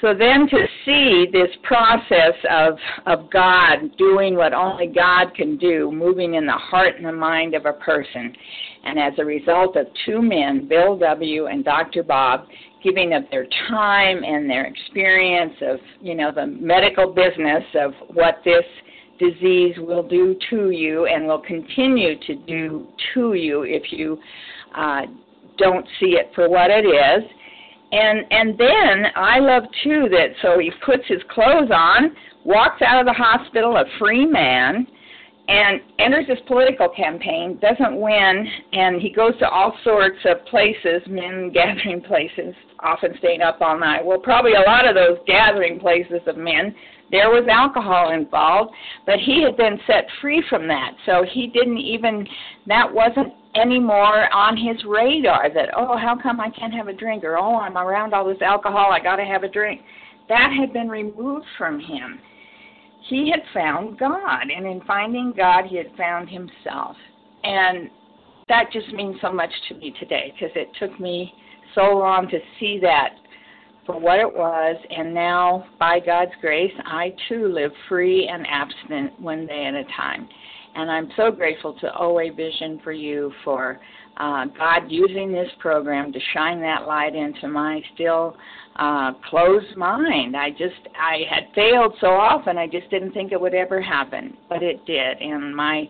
[0.00, 5.90] So then to see this process of of God doing what only God can do,
[5.92, 8.32] moving in the heart and the mind of a person,
[8.84, 11.46] and as a result of two men, Bill W.
[11.46, 12.04] and Dr.
[12.04, 12.46] Bob,
[12.84, 18.40] giving of their time and their experience of you know the medical business of what
[18.44, 18.64] this
[19.18, 24.16] disease will do to you and will continue to do to you if you
[24.76, 25.02] uh,
[25.58, 27.28] don't see it for what it is.
[27.90, 33.00] And and then I love too that so he puts his clothes on, walks out
[33.00, 34.86] of the hospital a free man,
[35.48, 41.00] and enters his political campaign, doesn't win, and he goes to all sorts of places,
[41.08, 44.04] men gathering places, often staying up all night.
[44.04, 46.74] Well, probably a lot of those gathering places of men,
[47.10, 48.72] there was alcohol involved,
[49.06, 50.92] but he had been set free from that.
[51.06, 52.26] So he didn't even,
[52.66, 57.24] that wasn't anymore on his radar that, oh, how come I can't have a drink?
[57.24, 59.80] Or, oh, I'm around all this alcohol, I got to have a drink.
[60.28, 62.20] That had been removed from him
[63.08, 66.96] he had found God, and in finding God, he had found himself.
[67.42, 67.90] And
[68.48, 71.32] that just means so much to me today because it took me
[71.74, 73.10] so long to see that
[73.88, 79.18] for what it was, and now, by God's grace, I too live free and abstinent
[79.18, 80.28] one day at a time.
[80.74, 83.80] And I'm so grateful to OA Vision for you for
[84.18, 88.36] uh, God using this program to shine that light into my still
[88.76, 90.36] uh, closed mind.
[90.36, 92.58] I just I had failed so often.
[92.58, 95.16] I just didn't think it would ever happen, but it did.
[95.18, 95.88] And my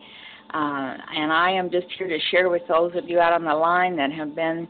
[0.55, 3.53] uh, and I am just here to share with those of you out on the
[3.53, 4.69] line that have been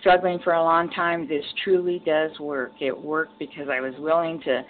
[0.00, 1.28] struggling for a long time.
[1.28, 2.72] This truly does work.
[2.80, 4.62] It worked because I was willing to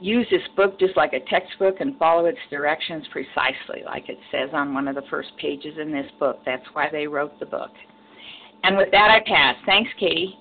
[0.00, 4.50] use this book just like a textbook and follow its directions precisely, like it says
[4.52, 6.38] on one of the first pages in this book.
[6.46, 7.70] That's why they wrote the book.
[8.62, 9.56] And with that, I pass.
[9.66, 10.36] Thanks, Katie.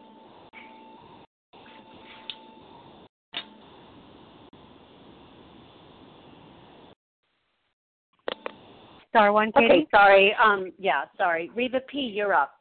[9.09, 9.65] Star one, Katie.
[9.65, 10.35] Okay, sorry.
[10.43, 11.49] Um, yeah, sorry.
[11.55, 12.56] Reva P, you're up.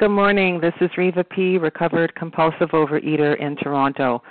[0.00, 0.62] Good morning.
[0.62, 4.22] This is Reva P., recovered compulsive overeater in Toronto.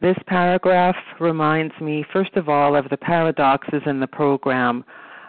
[0.00, 4.84] This paragraph reminds me, first of all, of the paradoxes in the program.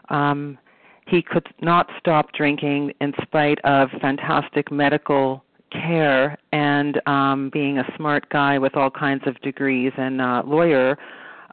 [0.10, 0.60] Um,
[1.08, 7.94] he could not stop drinking in spite of fantastic medical care and um, being a
[7.98, 11.00] smart guy with all kinds of degrees and uh, lawyer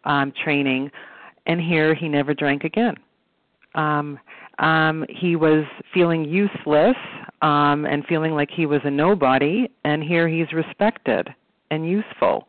[0.05, 0.91] um, training.
[1.47, 2.97] And here he never drank again.
[3.77, 4.19] Um,
[4.59, 6.97] um, he was feeling useless
[7.43, 11.29] um, and feeling like he was a nobody, and here he's respected
[11.71, 12.49] and useful.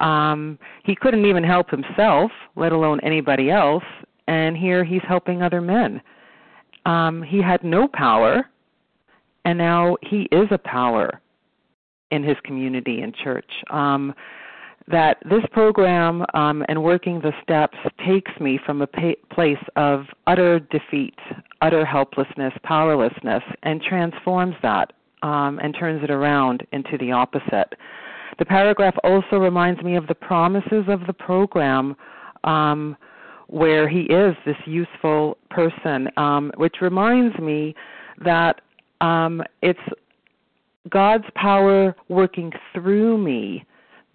[0.00, 3.84] Um, he couldn't even help himself, let alone anybody else,
[4.28, 6.00] and here he's helping other men.
[6.84, 8.48] Um, he had no power,
[9.44, 11.20] and now he is a power
[12.10, 13.50] in his community and church.
[13.70, 14.14] Um,
[14.88, 20.06] that this program um, and working the steps takes me from a pa- place of
[20.26, 21.18] utter defeat,
[21.60, 27.74] utter helplessness, powerlessness, and transforms that um, and turns it around into the opposite.
[28.38, 31.96] The paragraph also reminds me of the promises of the program.
[32.44, 32.96] Um,
[33.48, 37.74] where he is this useful person, um, which reminds me
[38.24, 38.60] that
[39.00, 39.78] um, it's
[40.88, 43.64] God's power working through me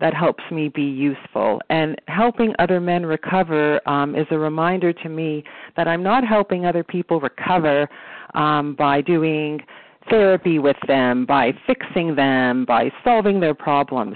[0.02, 1.62] that helps me be useful.
[1.70, 5.44] And helping other men recover um, is a reminder to me
[5.78, 7.88] that I'm not helping other people recover
[8.34, 9.62] um, by doing
[10.10, 14.16] therapy with them, by fixing them, by solving their problems.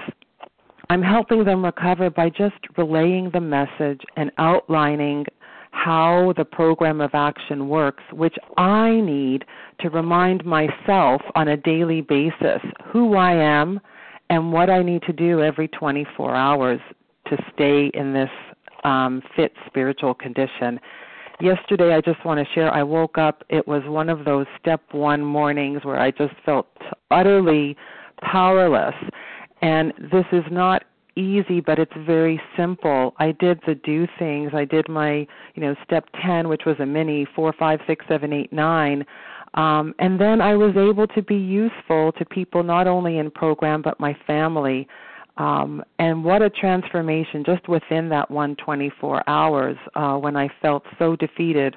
[0.89, 5.25] I'm helping them recover by just relaying the message and outlining
[5.71, 9.45] how the program of action works, which I need
[9.81, 13.79] to remind myself on a daily basis who I am
[14.29, 16.79] and what I need to do every 24 hours
[17.27, 18.29] to stay in this
[18.83, 20.79] um, fit spiritual condition.
[21.41, 24.81] Yesterday, I just want to share, I woke up, it was one of those step
[24.91, 26.67] one mornings where I just felt
[27.11, 27.75] utterly
[28.21, 28.95] powerless.
[29.61, 30.83] And this is not
[31.15, 33.13] easy, but it's very simple.
[33.17, 34.51] I did the do things.
[34.53, 38.31] I did my, you know, step 10, which was a mini, four, five, six, seven,
[38.31, 39.05] eight, nine.
[39.55, 43.81] Um, and then I was able to be useful to people not only in program
[43.81, 44.87] but my family.
[45.37, 51.15] Um, and what a transformation just within that 124 hours uh, when I felt so
[51.15, 51.75] defeated,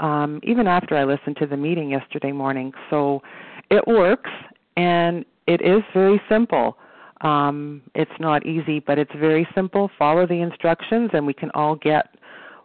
[0.00, 2.72] um, even after I listened to the meeting yesterday morning.
[2.90, 3.22] So
[3.70, 4.30] it works,
[4.76, 6.76] and it is very simple.
[7.22, 9.90] Um, it's not easy, but it's very simple.
[9.98, 12.14] Follow the instructions, and we can all get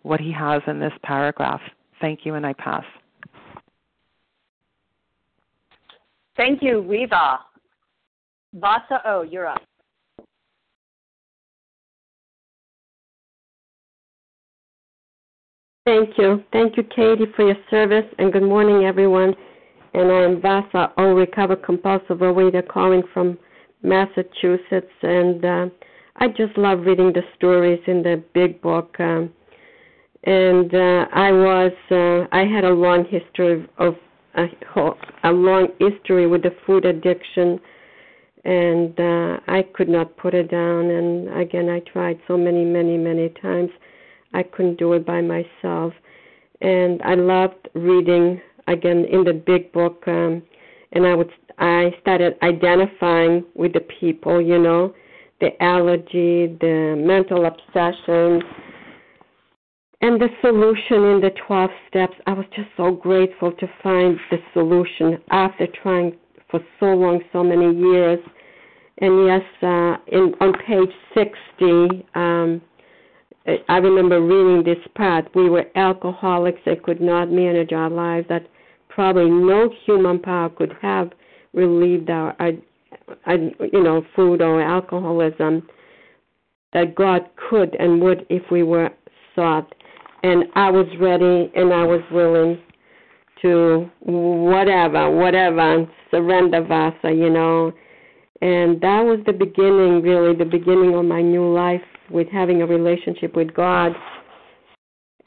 [0.03, 1.61] what he has in this paragraph.
[1.99, 2.83] Thank you, and I pass.
[6.37, 7.39] Thank you, Riva.
[8.53, 9.61] Vasa O, you're up.
[15.85, 16.43] Thank you.
[16.51, 19.35] Thank you, Katie, for your service, and good morning, everyone.
[19.93, 23.37] And I am Vasa O, recovered compulsive overeater, calling from
[23.83, 24.91] Massachusetts.
[25.03, 25.65] And uh,
[26.17, 28.95] I just love reading the stories in the big book.
[28.99, 29.31] Um,
[30.23, 33.95] and uh, I was, uh, I had a long history of, of
[34.35, 34.47] a,
[35.23, 37.59] a long history with the food addiction,
[38.43, 40.89] and uh, I could not put it down.
[40.91, 43.71] And again, I tried so many, many, many times.
[44.33, 45.93] I couldn't do it by myself.
[46.61, 50.03] And I loved reading again in the big book.
[50.07, 50.43] Um,
[50.91, 54.93] and I would I started identifying with the people, you know,
[55.39, 58.41] the allergy, the mental obsession,
[60.05, 62.13] and the solution in the 12 steps.
[62.27, 66.15] I was just so grateful to find the solution after trying
[66.51, 68.19] for so long, so many years.
[68.99, 72.61] And yes, uh, in on page 60, um,
[73.67, 75.25] I remember reading this part.
[75.33, 78.27] We were alcoholics that could not manage our lives.
[78.29, 78.45] That
[78.89, 81.13] probably no human power could have
[81.53, 82.51] relieved our, our,
[83.25, 85.67] our you know food or alcoholism.
[86.73, 88.91] That God could and would if we were
[89.33, 89.73] sought.
[90.25, 92.57] And I was ready and I was willing
[93.43, 97.71] to whatever, whatever, surrender Vasa, you know.
[98.41, 102.65] And that was the beginning, really, the beginning of my new life with having a
[102.65, 103.91] relationship with God.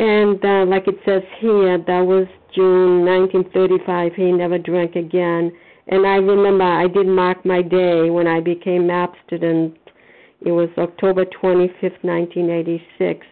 [0.00, 4.14] And uh, like it says here, that was June 1935.
[4.16, 5.52] He never drank again.
[5.86, 9.76] And I remember I did mark my day when I became abstinent.
[10.44, 13.24] It was October 25th, 1986.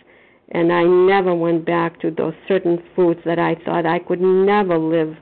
[0.50, 4.78] And I never went back to those certain foods that I thought I could never
[4.78, 5.16] live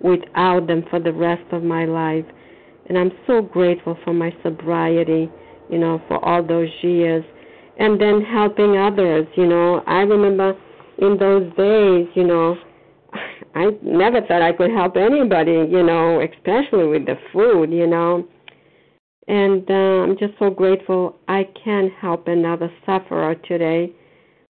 [0.00, 2.26] without them for the rest of my life.
[2.88, 5.30] And I'm so grateful for my sobriety,
[5.70, 7.24] you know, for all those years
[7.78, 9.26] and then helping others.
[9.36, 10.54] You know, I remember
[10.98, 12.56] in those days, you know,
[13.54, 18.28] I never thought I could help anybody, you know, especially with the food, you know.
[19.28, 23.92] And uh, I'm just so grateful I can help another sufferer today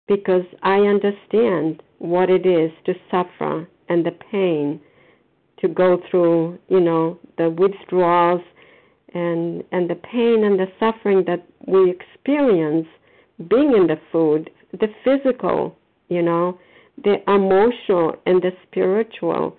[0.08, 4.80] because I understand what it is to suffer and the pain
[5.60, 8.42] to go through, you know, the withdrawals
[9.14, 12.88] and and the pain and the suffering that we experience
[13.50, 15.76] being in the food, the physical,
[16.10, 16.60] you know,
[17.04, 19.58] the emotional and the spiritual.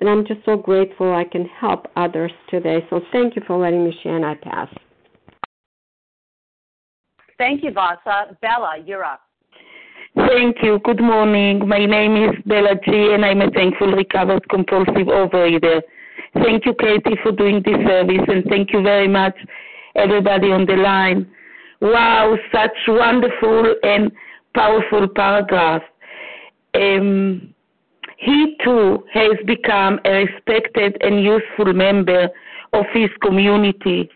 [0.00, 2.84] And I'm just so grateful I can help others today.
[2.90, 4.68] So thank you for letting me share and I pass.
[7.38, 8.36] Thank you, Vasa.
[8.40, 9.20] Bella, you're up.
[10.14, 10.78] Thank you.
[10.84, 11.66] Good morning.
[11.66, 15.80] My name is Bella G, and I'm a thankful recovered compulsive overeater.
[16.34, 19.34] Thank you, Katie, for doing this service, and thank you very much,
[19.96, 21.30] everybody on the line.
[21.80, 24.12] Wow, such wonderful and
[24.54, 25.82] powerful paragraph.
[26.74, 27.54] Um,
[28.18, 32.28] he too has become a respected and useful member
[32.74, 34.10] of his community.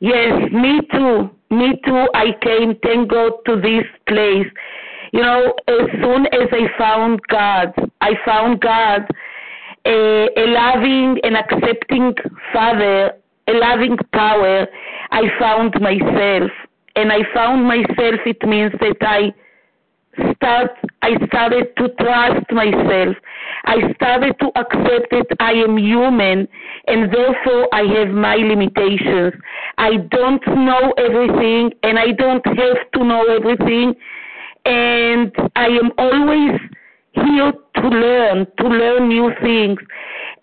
[0.00, 1.30] Yes, me too.
[1.50, 2.08] Me too.
[2.14, 4.46] I came, thank God, to this place.
[5.12, 9.08] You know, as soon as I found God, I found God
[9.84, 12.14] a, a loving and accepting
[12.52, 13.12] Father,
[13.48, 14.66] a loving power,
[15.10, 16.50] I found myself.
[16.96, 19.32] And I found myself, it means that I
[20.36, 20.70] start
[21.02, 23.16] I started to trust myself.
[23.64, 26.48] I started to accept that I am human
[26.86, 29.34] and therefore I have my limitations.
[29.78, 33.94] I don't know everything and I don't have to know everything
[34.64, 36.60] and I am always
[37.12, 39.78] here to learn, to learn new things.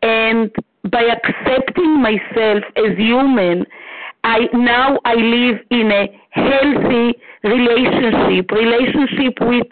[0.01, 0.51] And
[0.91, 3.65] by accepting myself as human,
[4.23, 7.13] I now I live in a healthy
[7.43, 9.67] relationship, relationship with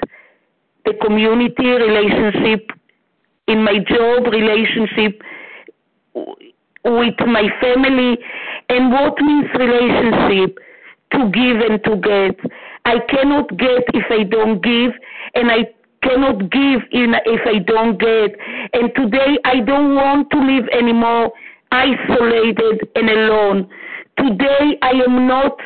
[0.86, 2.70] the community, relationship
[3.48, 5.22] in my job, relationship
[6.14, 8.18] with my family,
[8.70, 10.58] and what means relationship
[11.12, 12.52] to give and to get.
[12.86, 14.92] I cannot get if I don't give,
[15.34, 15.66] and I
[16.04, 18.38] cannot give if I don't get.
[18.74, 21.32] And today I don't want to live anymore
[21.72, 23.70] isolated and alone.
[24.18, 25.58] Today I am not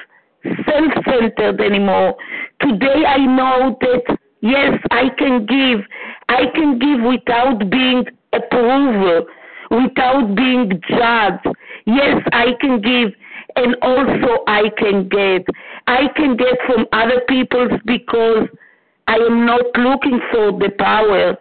[0.66, 2.16] self centered anymore.
[2.62, 5.86] Today I know that yes, I can give.
[6.30, 9.28] I can give without being approved,
[9.72, 11.48] without being judged.
[11.86, 13.14] Yes, I can give
[13.56, 15.46] and also I can get.
[15.90, 18.48] I can get from other people because
[19.08, 21.36] I am not looking for the power.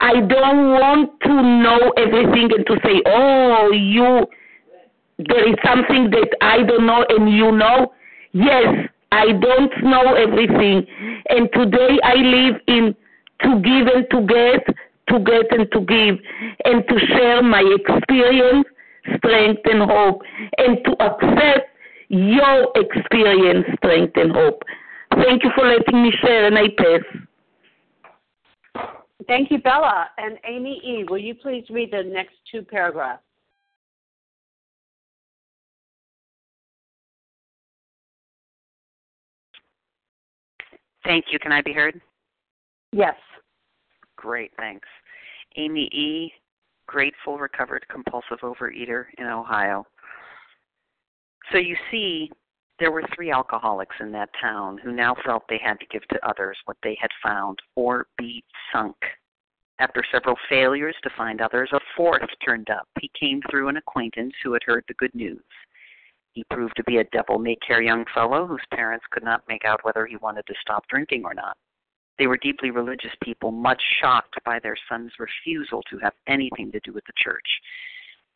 [0.00, 4.26] I don't want to know everything and to say, oh, you
[5.28, 7.92] there is something that I don't know and you know?
[8.32, 10.86] Yes, I don't know everything.
[11.28, 12.94] And today I live in
[13.42, 14.76] to give and to get,
[15.08, 16.18] to get and to give,
[16.64, 18.66] and to share my experience,
[19.16, 20.22] strength, and hope,
[20.58, 21.69] and to accept
[22.10, 24.62] your experience, strength, and hope.
[25.14, 27.02] Thank you for letting me share, and I pass.
[29.26, 30.08] Thank you, Bella.
[30.18, 33.22] And Amy E., will you please read the next two paragraphs?
[41.04, 41.38] Thank you.
[41.38, 42.00] Can I be heard?
[42.92, 43.14] Yes.
[44.16, 44.88] Great, thanks.
[45.56, 46.32] Amy E.,
[46.86, 49.86] grateful, recovered compulsive overeater in Ohio.
[51.52, 52.30] So you see,
[52.78, 56.28] there were three alcoholics in that town who now felt they had to give to
[56.28, 58.42] others what they had found or be
[58.72, 58.96] sunk.
[59.78, 62.86] After several failures to find others, a fourth turned up.
[63.00, 65.42] He came through an acquaintance who had heard the good news.
[66.32, 69.64] He proved to be a devil may care young fellow whose parents could not make
[69.64, 71.56] out whether he wanted to stop drinking or not.
[72.18, 76.80] They were deeply religious people, much shocked by their son's refusal to have anything to
[76.80, 77.46] do with the church.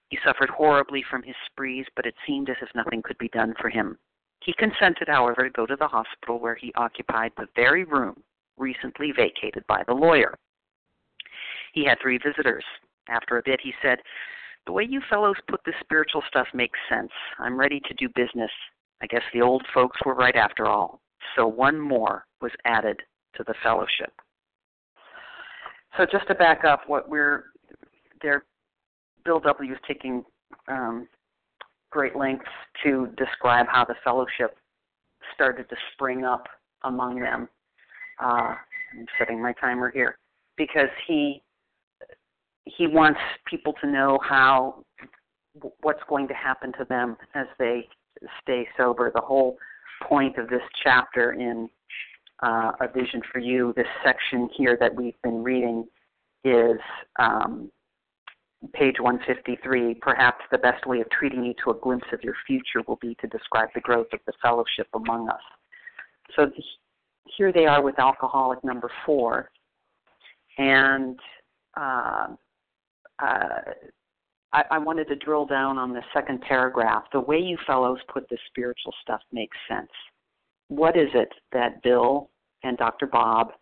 [0.09, 3.55] He suffered horribly from his sprees, but it seemed as if nothing could be done
[3.61, 3.99] for him.
[4.45, 8.23] He consented, however, to go to the hospital where he occupied the very room
[8.57, 10.35] recently vacated by the lawyer.
[11.73, 12.65] He had three visitors.
[13.09, 13.99] After a bit, he said,
[14.67, 17.11] the way you fellows put this spiritual stuff makes sense.
[17.39, 18.51] I'm ready to do business.
[19.03, 21.01] I guess the old folks were right after all.
[21.37, 23.01] So one more was added
[23.37, 24.13] to the fellowship.
[25.97, 27.45] So just to back up, what we're
[28.23, 28.45] there,
[29.25, 29.73] Bill W.
[29.73, 30.25] is taking
[30.69, 31.09] um,
[31.91, 32.47] great lengths
[32.83, 34.57] to describe how the fellowship
[35.35, 36.47] started to spring up
[36.83, 37.49] among them.
[38.23, 38.55] Uh,
[38.93, 40.19] I'm setting my timer here
[40.57, 41.43] because he
[42.67, 44.85] he wants people to know how
[45.81, 47.89] what's going to happen to them as they
[48.43, 49.11] stay sober.
[49.15, 49.59] The whole
[50.03, 51.69] point of this chapter in
[52.43, 55.87] uh, A Vision for You, this section here that we've been reading,
[56.45, 56.79] is
[57.19, 57.71] um,
[58.73, 59.95] page 153.
[60.01, 63.17] Perhaps the best way of treating you to a glimpse of your future will be
[63.21, 65.41] to describe the growth of the fellowship among us.
[66.37, 66.51] So
[67.37, 69.51] here they are with alcoholic number four.
[70.59, 71.19] And
[71.77, 72.29] uh,
[73.23, 73.49] uh,
[74.53, 77.05] I, I wanted to drill down on the second paragraph.
[77.13, 79.91] The way you fellows put the spiritual stuff makes sense.
[80.69, 82.31] What is it that Bill
[82.63, 83.07] and Dr.
[83.07, 83.53] Bob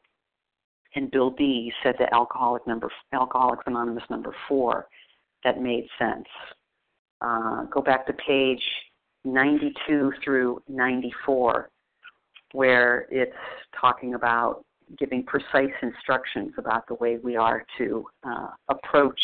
[0.95, 4.87] and Bill D said to Alcoholic number Alcoholics Anonymous number four
[5.45, 6.27] that made sense?
[7.21, 8.63] Uh, go back to page
[9.25, 11.69] 92 through 94,
[12.53, 13.33] where it's
[13.81, 14.65] talking about
[14.99, 19.21] giving precise instructions about the way we are to uh, approach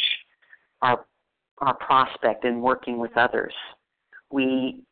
[0.82, 1.04] our
[1.60, 3.52] our prospect in working with others.
[4.30, 4.84] We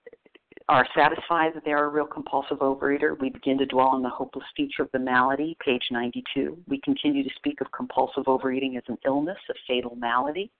[0.68, 3.18] are satisfied that they are a real compulsive overeater.
[3.20, 6.58] We begin to dwell on the hopeless future of the malady, page 92.
[6.66, 10.50] We continue to speak of compulsive overeating as an illness, a fatal malady.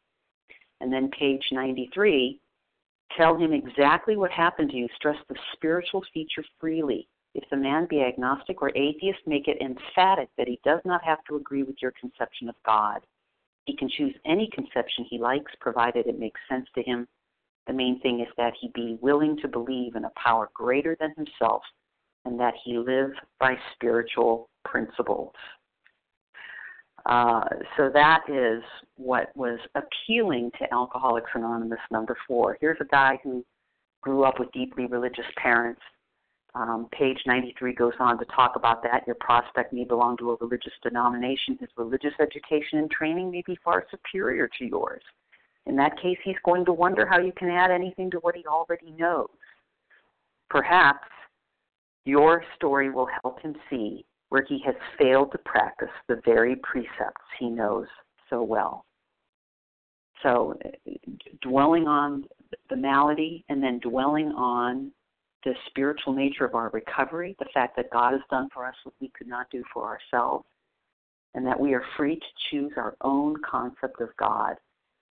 [0.81, 2.39] And then page 93,
[3.17, 4.89] tell him exactly what happened to you.
[4.95, 7.09] Stress the spiritual feature freely.
[7.35, 11.19] If the man be agnostic or atheist, make it emphatic that he does not have
[11.29, 13.01] to agree with your conception of God.
[13.65, 17.09] He can choose any conception he likes, provided it makes sense to him
[17.67, 21.15] The main thing is that he be willing to believe in a power greater than
[21.17, 21.63] himself
[22.25, 25.33] and that he live by spiritual principles.
[27.07, 27.45] Uh,
[27.77, 28.63] so that is
[28.97, 32.59] what was appealing to Alcoholics Anonymous number four.
[32.61, 33.45] Here's a guy who
[34.03, 35.81] grew up with deeply religious parents.
[36.57, 39.07] Um, page 93 goes on to talk about that.
[39.07, 41.59] Your prospect may belong to a religious denomination.
[41.61, 45.03] His religious education and training may be far superior to yours.
[45.67, 48.45] In that case, he's going to wonder how you can add anything to what he
[48.47, 49.29] already knows.
[50.49, 51.09] Perhaps
[52.05, 57.25] your story will help him see where he has failed to practice the very precepts
[57.39, 57.87] he knows
[58.31, 58.85] so well.
[60.23, 60.59] So,
[61.43, 62.25] dwelling on
[62.71, 64.93] the malady and then dwelling on
[65.45, 68.95] the spiritual nature of our recovery, the fact that God has done for us what
[69.01, 70.45] we could not do for ourselves,
[71.35, 74.57] and that we are free to choose our own concept of God,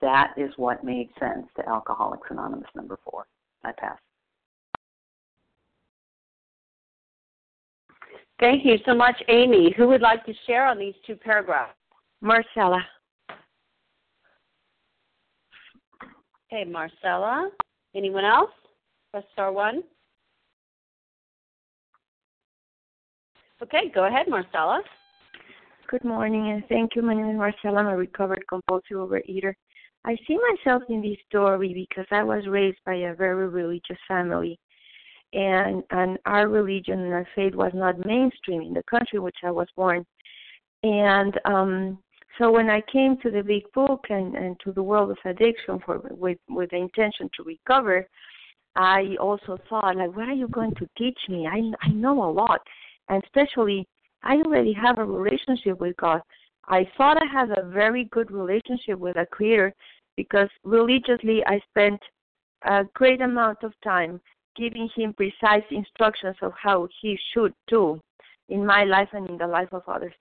[0.05, 3.25] that is what made sense to Alcoholics Anonymous number four.
[3.63, 3.97] I pass.
[8.39, 9.73] Thank you so much, Amy.
[9.75, 11.73] Who would like to share on these two paragraphs?
[12.21, 12.85] Marcella.
[16.53, 17.49] Okay, Marcella.
[17.95, 18.51] Anyone else?
[19.11, 19.81] Press star one.
[23.63, 24.83] Okay, go ahead, Marcella.
[25.87, 27.01] Good morning and thank you.
[27.01, 27.79] My name is Marcella.
[27.79, 29.53] I'm a recovered compulsive overeater.
[30.05, 34.59] I see myself in this story because I was raised by a very religious family
[35.33, 39.49] and and our religion and our faith was not mainstream in the country which I
[39.51, 40.05] was born.
[40.83, 41.97] And um
[42.37, 45.79] so when I came to the big book and, and to the world of addiction
[45.83, 48.07] for with with the intention to recover,
[48.75, 51.47] I also thought like what are you going to teach me?
[51.47, 52.61] I I know a lot.
[53.09, 53.87] And especially
[54.23, 56.21] I already have a relationship with God.
[56.67, 59.73] I thought I had a very good relationship with a creator
[60.17, 61.99] because religiously I spent
[62.63, 64.19] a great amount of time
[64.55, 67.99] giving him precise instructions of how he should do
[68.49, 70.13] in my life and in the life of others.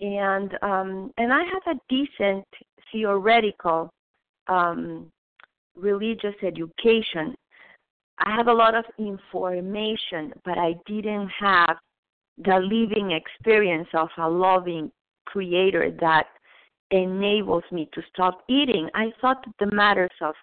[0.00, 2.46] And um, and I had a decent
[2.90, 3.90] theoretical
[4.48, 5.10] um,
[5.76, 7.34] religious education.
[8.18, 11.76] I have a lot of information, but I didn't have
[12.38, 14.90] the living experience of a loving
[15.32, 16.26] creator that
[16.90, 18.88] enables me to stop eating.
[18.94, 20.34] I thought that the matters of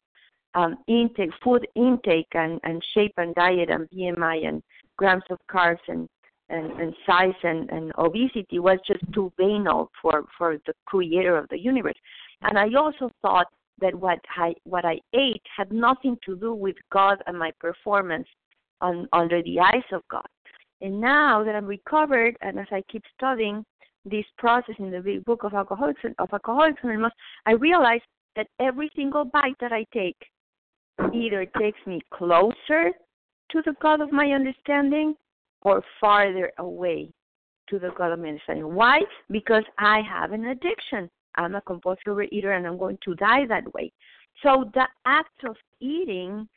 [0.56, 4.64] um, intake, food intake, and, and shape and diet and BMI and
[4.98, 6.08] grams of carbs and
[6.50, 11.48] and, and size and, and obesity was just too banal for for the creator of
[11.50, 11.98] the universe.
[12.42, 13.48] And I also thought
[13.82, 18.28] that what I what I ate had nothing to do with God and my performance
[18.82, 20.28] on under the eyes of God.
[20.82, 23.66] And now that I'm recovered and as I keep studying
[24.10, 27.14] this process in the big book of Alcoholics of Alcoholics Anonymous,
[27.46, 28.04] I realized
[28.36, 30.18] that every single bite that I take
[31.14, 32.92] either takes me closer
[33.52, 35.16] to the God of my understanding
[35.62, 37.12] or farther away
[37.70, 38.74] to the God of my understanding.
[38.74, 39.02] Why?
[39.30, 41.10] Because I have an addiction.
[41.36, 43.92] I'm a compulsive overeater and I'm going to die that way.
[44.44, 46.48] So the act of eating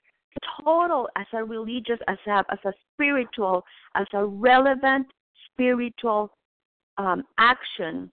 [0.65, 5.07] total as a religious, as a as a spiritual, as a relevant
[5.53, 6.31] spiritual
[6.99, 8.11] um, action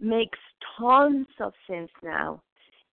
[0.00, 0.38] makes
[0.78, 2.40] tons of sense now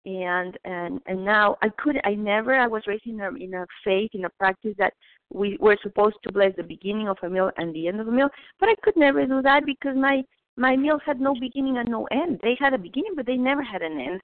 [0.05, 3.65] and and and now I could I never I was raised in a in a
[3.83, 4.93] faith in a practice that
[5.33, 8.11] we were supposed to bless the beginning of a meal and the end of a
[8.11, 10.23] meal, but I could never do that because my
[10.57, 12.39] my meals had no beginning and no end.
[12.41, 14.21] They had a beginning, but they never had an end.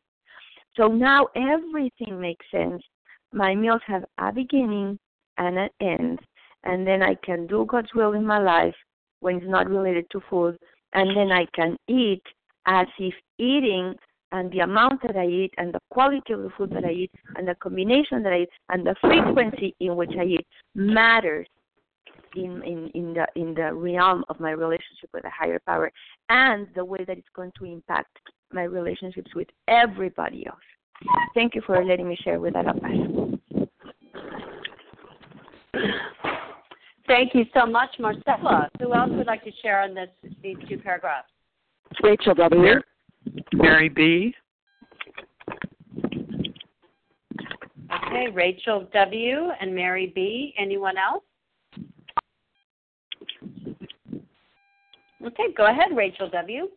[0.78, 2.82] So now everything makes sense.
[3.34, 4.98] My meals have a beginning
[5.38, 6.20] and an end,
[6.64, 8.76] and then I can do God's will in my life
[9.20, 10.58] when it's not related to food,
[10.94, 12.24] and then I can eat
[12.66, 13.96] as if eating
[14.32, 17.12] and the amount that I eat and the quality of the food that I eat
[17.36, 21.48] and the combination that I eat and the frequency in which I eat matters
[22.36, 25.92] in, in, in the in the realm of my relationship with a higher power
[26.30, 28.18] and the way that it's going to impact
[28.54, 30.58] my relationships with everybody else.
[31.34, 33.40] Thank you for letting me share with that.
[37.08, 38.70] Thank you so much, Marcella.
[38.80, 40.10] Who else would like to share on this
[40.44, 41.28] these two paragraphs?
[42.04, 42.76] Rachel W.
[43.54, 44.34] Mary B.
[47.94, 49.50] Okay, Rachel W.
[49.60, 50.54] and Mary B.
[50.58, 51.24] Anyone else?
[55.26, 56.68] Okay, go ahead, Rachel W.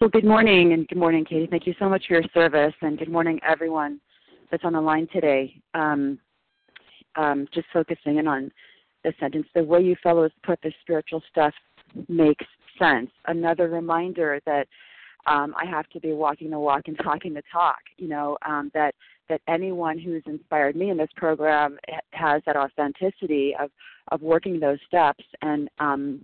[0.00, 1.46] Well, good morning, and good morning, Katie.
[1.46, 4.00] Thank you so much for your service, and good morning, everyone
[4.50, 5.54] that's on the line today.
[5.74, 6.18] Um,
[7.16, 8.50] um, just focusing in on
[9.04, 11.54] the sentence, the way you fellows put the spiritual stuff
[12.08, 12.44] makes
[12.78, 13.10] sense.
[13.26, 14.66] Another reminder that
[15.26, 17.80] um, I have to be walking the walk and talking the talk.
[17.96, 18.94] You know um, that
[19.30, 21.78] that anyone who's inspired me in this program
[22.12, 23.70] has that authenticity of
[24.08, 26.20] of working those steps and um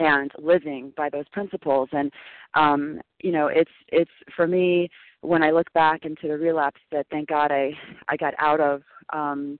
[0.00, 2.10] and living by those principles and
[2.54, 4.88] um you know it's it's for me
[5.20, 7.70] when i look back into the relapse that thank god i
[8.08, 9.58] i got out of um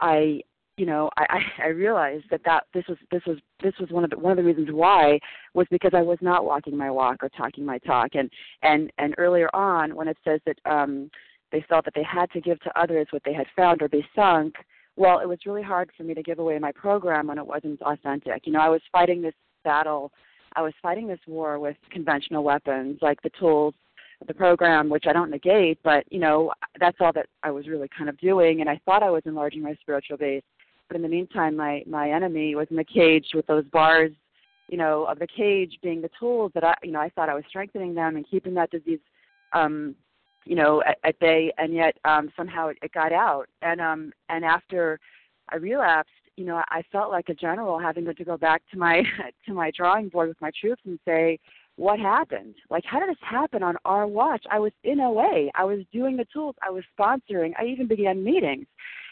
[0.00, 0.40] i
[0.76, 4.10] you know i i realized that that this was this was this was one of
[4.10, 5.18] the one of the reasons why
[5.54, 8.14] was because i was not walking my walk or talking my talk.
[8.14, 8.30] And
[8.62, 11.10] and and earlier on when it says that um
[11.52, 14.06] they felt that they had to give to others what they had found or be
[14.14, 14.54] sunk
[14.96, 17.80] well it was really hard for me to give away my program when it wasn't
[17.82, 18.46] authentic.
[18.46, 20.12] You know i was fighting this battle
[20.56, 23.74] i was fighting this war with conventional weapons like the tools
[24.26, 27.88] the program, which I don't negate, but you know that's all that I was really
[27.96, 30.42] kind of doing, and I thought I was enlarging my spiritual base,
[30.88, 34.12] but in the meantime, my my enemy was in the cage with those bars,
[34.68, 37.34] you know, of the cage being the tools that I, you know, I thought I
[37.34, 39.00] was strengthening them and keeping that disease,
[39.52, 39.94] um,
[40.44, 44.12] you know, at, at bay, and yet um, somehow it, it got out, and um,
[44.28, 44.98] and after
[45.50, 49.02] I relapsed, you know, I felt like a general having to go back to my
[49.46, 51.38] to my drawing board with my troops and say,
[51.76, 52.54] what happened?
[52.70, 54.44] Like, how did this happen on our watch?
[54.50, 55.48] I was in OA.
[55.54, 56.54] I was doing the tools.
[56.62, 57.52] I was sponsoring.
[57.58, 58.66] I even began meetings.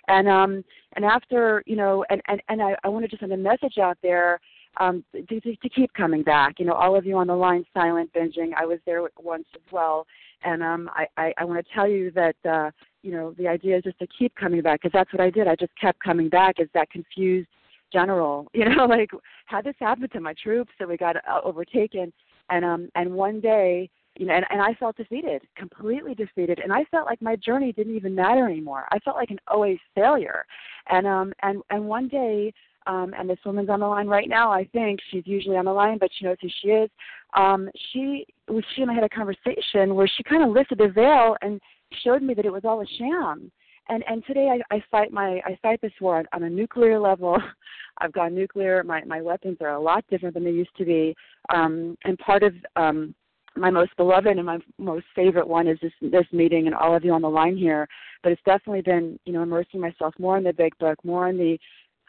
[0.08, 3.32] And um and after, you know, and, and, and I, I wanted to just send
[3.32, 4.40] a message out there
[4.78, 6.58] um to, to, to keep coming back.
[6.58, 8.52] You know, all of you on the line silent binging.
[8.56, 10.06] I was there once as well.
[10.44, 12.70] And um I, I, I want to tell you that uh,
[13.02, 15.48] you know, the idea is just to keep coming back because that's what I did.
[15.48, 17.48] I just kept coming back as that confused
[17.92, 19.10] general, you know, like
[19.46, 22.12] how this happened to my troops that we got uh, overtaken
[22.50, 26.72] and um and one day you know and, and i felt defeated completely defeated and
[26.72, 30.44] i felt like my journey didn't even matter anymore i felt like an oa failure
[30.88, 32.52] and um and and one day
[32.86, 35.72] um and this woman's on the line right now i think she's usually on the
[35.72, 36.90] line but she knows who she is
[37.36, 38.26] um she
[38.74, 41.60] she and i had a conversation where she kind of lifted the veil and
[42.04, 43.50] showed me that it was all a sham
[43.88, 46.98] and and today I, I fight my I fight this war on, on a nuclear
[46.98, 47.36] level.
[47.98, 48.82] I've gone nuclear.
[48.84, 51.14] My my weapons are a lot different than they used to be.
[51.52, 53.14] Um, and part of um,
[53.56, 57.04] my most beloved and my most favorite one is this this meeting and all of
[57.04, 57.88] you on the line here.
[58.22, 61.36] But it's definitely been you know immersing myself more in the big book, more in
[61.36, 61.58] the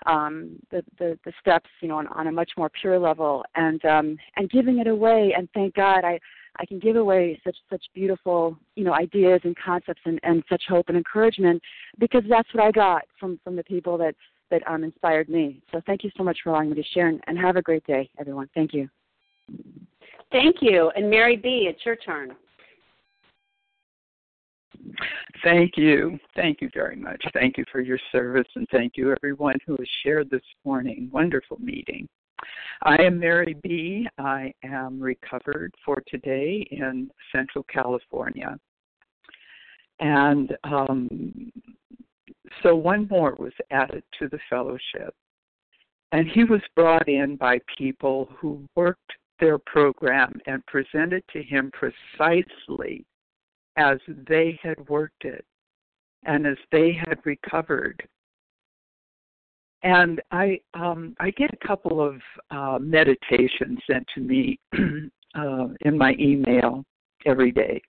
[0.05, 3.83] um, the, the the steps you know on, on a much more pure level, and
[3.85, 5.33] um, and giving it away.
[5.37, 6.19] And thank God I
[6.59, 10.63] I can give away such such beautiful you know ideas and concepts and, and such
[10.67, 11.61] hope and encouragement
[11.99, 14.15] because that's what I got from from the people that
[14.51, 15.61] that um, inspired me.
[15.71, 17.85] So thank you so much for allowing me to share and, and have a great
[17.85, 18.49] day, everyone.
[18.53, 18.87] Thank you.
[20.31, 20.91] Thank you.
[20.95, 22.35] And Mary B, it's your turn.
[25.43, 26.17] Thank you.
[26.35, 27.23] Thank you very much.
[27.33, 31.09] Thank you for your service and thank you everyone who has shared this morning.
[31.11, 32.07] Wonderful meeting.
[32.81, 34.07] I am Mary B.
[34.17, 38.57] I am recovered for today in Central California.
[39.99, 41.51] And um,
[42.61, 45.13] so one more was added to the fellowship.
[46.11, 49.11] And he was brought in by people who worked
[49.43, 53.05] their program and presented to him precisely
[53.75, 53.97] as
[54.29, 55.43] they had worked it
[56.23, 58.01] and as they had recovered
[59.83, 62.21] and I um, I get a couple of
[62.51, 64.57] uh, meditations sent to me
[65.35, 66.85] uh, in my email
[67.25, 67.81] every day.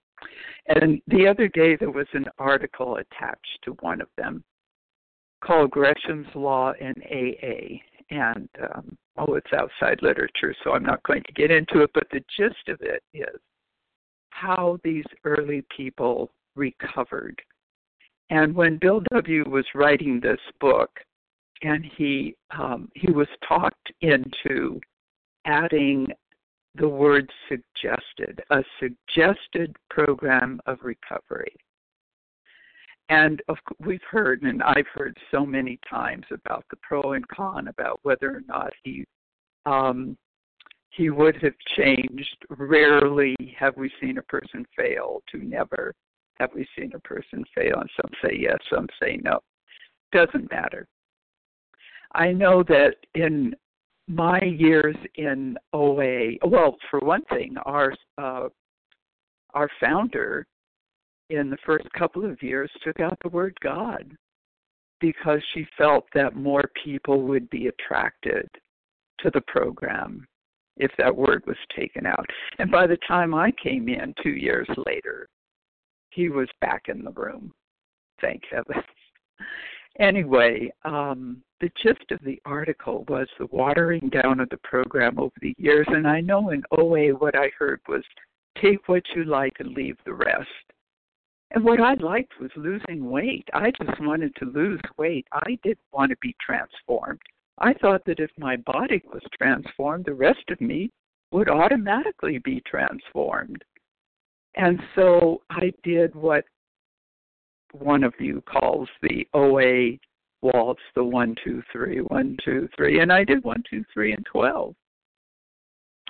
[0.67, 4.43] And the other day there was an article attached to one of them
[5.45, 7.79] called Gresham's Law in AA.
[8.11, 11.91] And um, oh, it's outside literature, so I'm not going to get into it.
[11.95, 13.41] But the gist of it is
[14.31, 17.41] how these early people recovered.
[18.31, 19.49] And when Bill W.
[19.49, 20.91] was writing this book,
[21.63, 24.81] and he um, he was talked into
[25.47, 26.09] adding
[26.75, 31.55] the word suggested, a suggested program of recovery.
[33.11, 37.69] And of, we've heard, and I've heard so many times about the pro and con
[37.69, 39.05] about whether or not he
[39.67, 40.17] um,
[40.91, 42.37] he would have changed.
[42.49, 45.23] Rarely have we seen a person fail.
[45.33, 45.95] To never
[46.39, 47.81] have we seen a person fail.
[47.81, 49.41] And some say yes, some say no.
[50.13, 50.87] Doesn't matter.
[52.15, 53.55] I know that in
[54.07, 58.49] my years in OA, well, for one thing, our uh,
[59.55, 60.47] our founder
[61.31, 64.17] in the first couple of years took out the word God
[65.01, 68.49] because she felt that more people would be attracted
[69.21, 70.27] to the program
[70.77, 72.27] if that word was taken out.
[72.59, 75.29] And by the time I came in two years later,
[76.11, 77.53] he was back in the room.
[78.21, 78.83] Thank heaven.
[80.01, 85.33] Anyway, um, the gist of the article was the watering down of the program over
[85.41, 88.03] the years, and I know in OA what I heard was
[88.61, 90.49] take what you like and leave the rest.
[91.55, 93.49] And what I liked was losing weight.
[93.55, 95.25] I just wanted to lose weight.
[95.31, 97.21] I didn't want to be transformed.
[97.59, 100.91] I thought that if my body was transformed, the rest of me
[101.31, 103.63] would automatically be transformed.
[104.57, 106.45] And so I did what
[107.71, 109.99] one of you calls the OA
[110.43, 112.99] waltz, the one, two, three, one, two, three.
[112.99, 114.75] And I did one, two, three, and 12.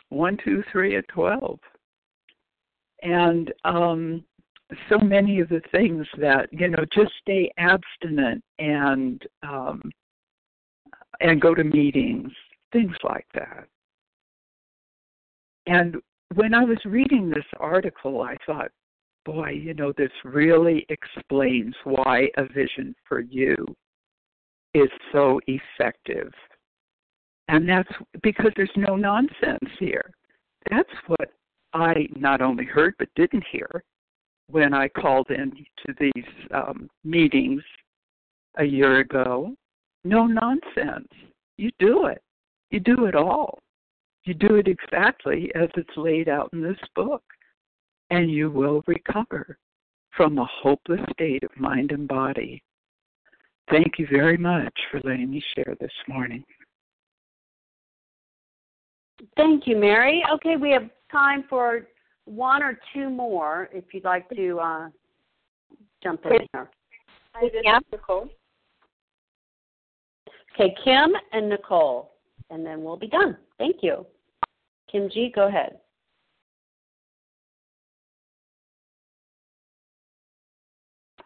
[0.09, 1.59] One, two, three, and 12.
[3.03, 4.25] And um,
[4.89, 9.83] so many of the things that, you know, just stay abstinent and, um,
[11.21, 12.33] and go to meetings,
[12.73, 13.67] things like that.
[15.67, 15.97] And
[16.35, 18.71] when I was reading this article, I thought,
[19.25, 23.57] boy, you know, this really explains why a vision for you
[24.75, 26.33] is so effective.
[27.49, 27.93] And that's
[28.23, 30.11] because there's no nonsense here.
[30.71, 31.31] That's what
[31.73, 33.85] I not only heard but didn't hear
[34.51, 35.53] when I called in
[35.87, 37.63] to these um, meetings
[38.57, 39.55] a year ago.
[40.05, 41.09] No nonsense.
[41.57, 42.23] You do it.
[42.71, 43.59] You do it all.
[44.25, 47.23] You do it exactly as it's laid out in this book,
[48.11, 49.59] and you will recover
[50.17, 52.63] from a hopeless state of mind and body.
[53.71, 56.45] Thank you very much for letting me share this morning.
[59.37, 60.23] Thank you, Mary.
[60.35, 61.87] Okay, we have time for
[62.25, 64.89] one or two more if you'd like to uh,
[66.03, 66.71] jump in here.
[67.33, 68.29] Hi, this is Nicole.
[70.55, 72.13] Okay, Kim and Nicole,
[72.51, 73.37] and then we'll be done.
[73.59, 74.07] Thank you.
[74.91, 75.79] Kim G, go ahead.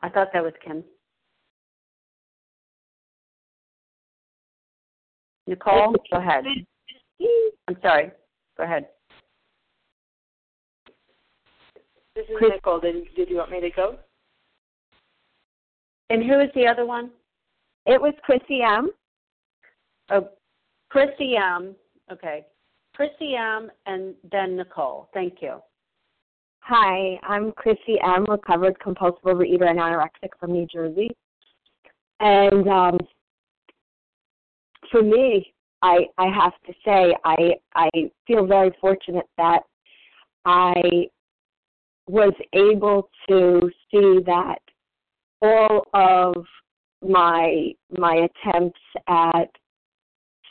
[0.03, 0.85] I thought that was Kim.
[5.47, 6.45] Nicole, go ahead.
[7.69, 8.13] I'm sorry.
[8.57, 8.89] Go ahead.
[12.19, 12.81] This is Nicole.
[12.81, 13.97] Did, did you want me to go?
[16.11, 17.11] And who is the other one?
[17.87, 18.91] It was Chrissy M.
[20.11, 20.29] Oh,
[20.89, 21.77] Chrissy M.
[22.11, 22.45] Okay.
[22.93, 23.71] Chrissy M.
[23.87, 25.09] and then Nicole.
[25.15, 25.59] Thank you.
[26.63, 31.11] Hi, I'm Chrissy M., recovered compulsive overeater and anorexic from New Jersey.
[32.19, 32.99] And um,
[34.91, 37.89] for me, I I have to say I I
[38.27, 39.61] feel very fortunate that
[40.45, 41.09] I
[42.09, 44.61] was able to see that
[45.43, 46.45] all of
[47.07, 49.51] my my attempts at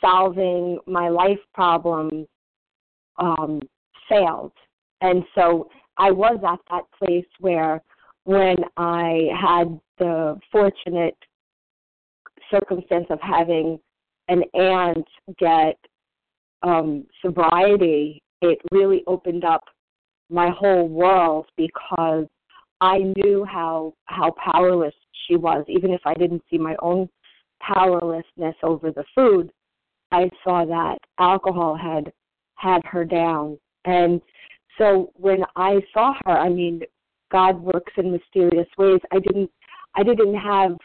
[0.00, 2.26] solving my life problems
[3.18, 3.60] um,
[4.08, 4.52] failed,
[5.00, 7.82] and so I was at that place where
[8.24, 11.16] when I had the fortunate
[12.50, 13.78] circumstance of having
[14.28, 15.06] an aunt
[15.38, 15.76] get
[16.62, 19.64] um, sobriety, it really opened up
[20.30, 22.26] my whole world because
[22.80, 24.94] I knew how how powerless
[25.26, 25.64] she was.
[25.68, 27.08] Even if I didn't see my own
[27.60, 29.50] powerlessness over the food,
[30.12, 32.12] I saw that alcohol had
[32.54, 33.58] had her down.
[33.84, 34.20] And
[34.76, 36.82] so when I saw her, I mean,
[37.30, 39.00] God works in mysterious ways.
[39.12, 39.50] I didn't
[39.96, 40.76] I didn't have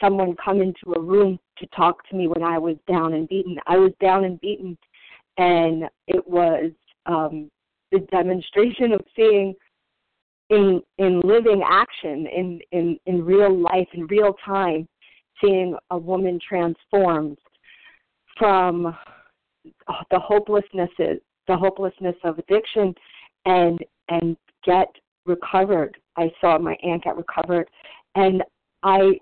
[0.00, 3.58] someone come into a room to talk to me when I was down and beaten.
[3.66, 4.78] I was down and beaten
[5.36, 6.70] and it was
[7.06, 7.50] um
[7.92, 9.54] the demonstration of seeing
[10.50, 14.86] in in living action in in in real life in real time
[15.42, 17.38] seeing a woman transformed
[18.36, 18.96] from
[20.10, 22.94] the hopelessnesses the hopelessness of addiction
[23.46, 23.78] and
[24.08, 24.88] and get
[25.26, 25.96] recovered.
[26.16, 27.68] I saw my aunt get recovered.
[28.14, 28.42] And
[28.82, 29.12] i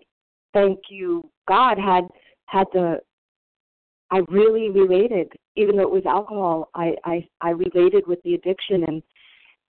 [0.55, 2.05] thank you god had
[2.47, 3.01] had the
[4.11, 8.85] i really related even though it was alcohol i i i related with the addiction
[8.85, 9.03] and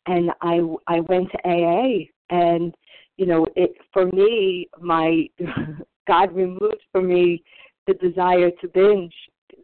[0.07, 2.75] and i i went to aa and
[3.17, 5.27] you know it for me my
[6.07, 7.43] god removed from me
[7.87, 9.13] the desire to binge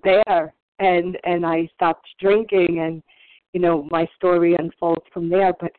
[0.04, 3.02] there and and i stopped drinking and
[3.56, 5.54] you know my story unfolds from there.
[5.60, 5.72] But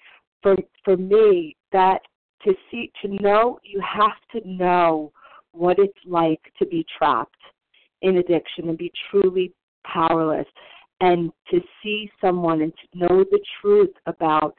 [0.43, 2.01] for for me that
[2.43, 5.13] to see to know you have to know
[5.53, 7.37] what it's like to be trapped
[8.03, 9.53] in addiction and be truly
[9.85, 10.47] powerless
[11.01, 14.55] and to see someone and to know the truth about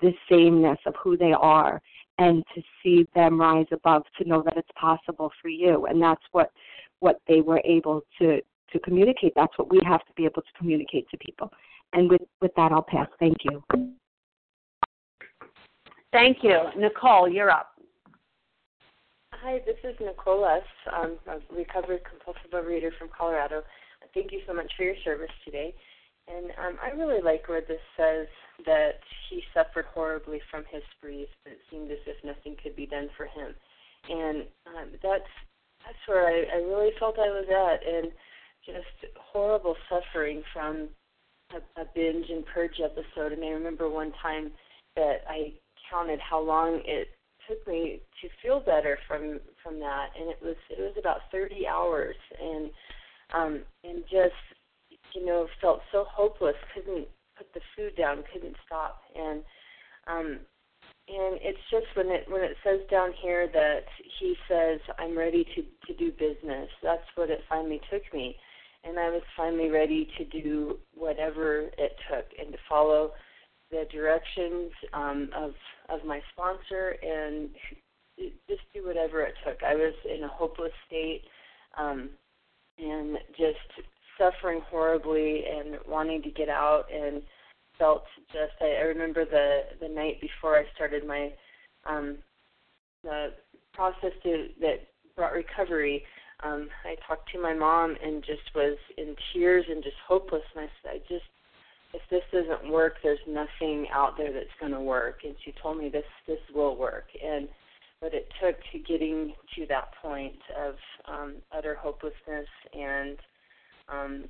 [0.00, 1.80] the sameness of who they are
[2.18, 5.86] and to see them rise above to know that it's possible for you.
[5.86, 6.50] And that's what
[7.00, 8.40] what they were able to
[8.72, 9.32] to communicate.
[9.34, 11.50] That's what we have to be able to communicate to people.
[11.92, 13.08] And with with that i'll pass.
[13.18, 13.62] Thank you.
[16.12, 16.58] Thank you.
[16.76, 17.77] Nicole you're up
[19.42, 20.60] Hi, this is Nicola,
[20.92, 23.62] um, a recovered compulsive reader from Colorado.
[24.12, 25.74] Thank you so much for your service today.
[26.26, 28.26] And um, I really like where this says
[28.66, 28.98] that
[29.30, 33.10] he suffered horribly from his sprees, but it seemed as if nothing could be done
[33.16, 33.54] for him.
[34.10, 35.30] And um, that's
[35.86, 38.10] that's where I, I really felt I was at, and
[38.66, 40.88] just horrible suffering from
[41.54, 43.32] a, a binge and purge episode.
[43.32, 44.50] And I remember one time
[44.96, 45.52] that I
[45.88, 47.08] counted how long it
[47.48, 51.66] took me to feel better from from that, and it was it was about 30
[51.66, 52.70] hours, and
[53.34, 54.34] um, and just
[55.14, 59.42] you know felt so hopeless, couldn't put the food down, couldn't stop, and
[60.06, 60.38] um,
[61.08, 63.84] and it's just when it when it says down here that
[64.18, 66.68] he says I'm ready to to do business.
[66.82, 68.36] That's what it finally took me,
[68.84, 73.12] and I was finally ready to do whatever it took and to follow
[73.70, 75.52] the directions um, of
[75.88, 77.50] of my sponsor and
[78.48, 79.62] just do whatever it took.
[79.62, 81.22] I was in a hopeless state
[81.76, 82.10] um,
[82.78, 83.86] and just
[84.18, 87.22] suffering horribly and wanting to get out and
[87.78, 91.32] felt just I, I remember the the night before I started my
[91.86, 92.18] um
[93.04, 93.28] the
[93.72, 96.04] process to that brought recovery
[96.42, 100.42] um I talked to my mom and just was in tears and just hopeless.
[100.54, 101.24] hopelessness I just
[101.94, 105.78] if this doesn't work there's nothing out there that's going to work and she told
[105.78, 107.48] me this this will work and
[108.00, 110.74] but it took to getting to that point of
[111.06, 113.16] um utter hopelessness and
[113.88, 114.24] um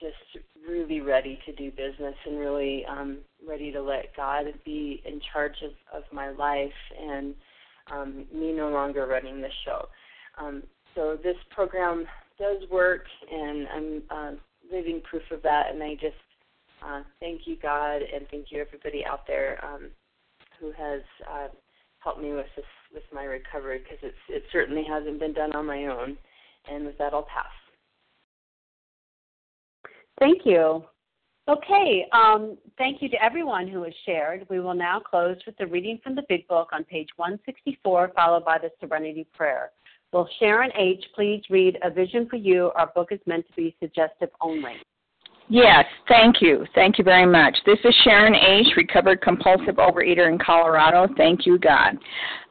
[0.00, 5.20] just really ready to do business and really um, ready to let God be in
[5.32, 7.34] charge of, of my life and
[7.90, 9.88] um, me no longer running the show.
[10.38, 10.62] Um,
[10.94, 12.06] so this program
[12.38, 14.32] does work, and I'm uh,
[14.70, 15.70] living proof of that.
[15.72, 16.14] And I just
[16.86, 19.90] uh, thank you, God, and thank you everybody out there um,
[20.60, 21.48] who has uh,
[21.98, 22.64] helped me with this
[22.94, 26.16] with my recovery because it's it certainly hasn't been done on my own.
[26.70, 27.46] And with that, I'll pass.
[30.18, 30.84] Thank you.
[31.48, 34.46] Okay, um, thank you to everyone who has shared.
[34.50, 38.44] We will now close with the reading from the Big Book on page 164, followed
[38.44, 39.70] by the Serenity Prayer.
[40.12, 41.04] Will Sharon H.
[41.14, 42.72] please read A Vision for You?
[42.74, 44.74] Our book is meant to be suggestive only.
[45.48, 46.66] Yes, thank you.
[46.74, 47.56] Thank you very much.
[47.64, 51.06] This is Sharon H., recovered compulsive overeater in Colorado.
[51.16, 51.96] Thank you, God.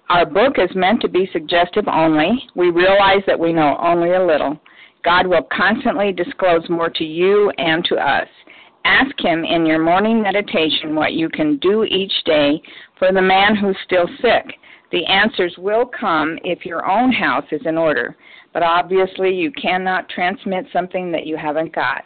[0.08, 2.48] Our book is meant to be suggestive only.
[2.56, 4.58] We realize that we know only a little.
[5.04, 8.28] God will constantly disclose more to you and to us.
[8.86, 12.62] Ask Him in your morning meditation what you can do each day
[12.98, 14.56] for the man who's still sick.
[14.91, 18.16] The answers will come if your own house is in order,
[18.54, 22.06] but obviously you cannot transmit something that you haven't got.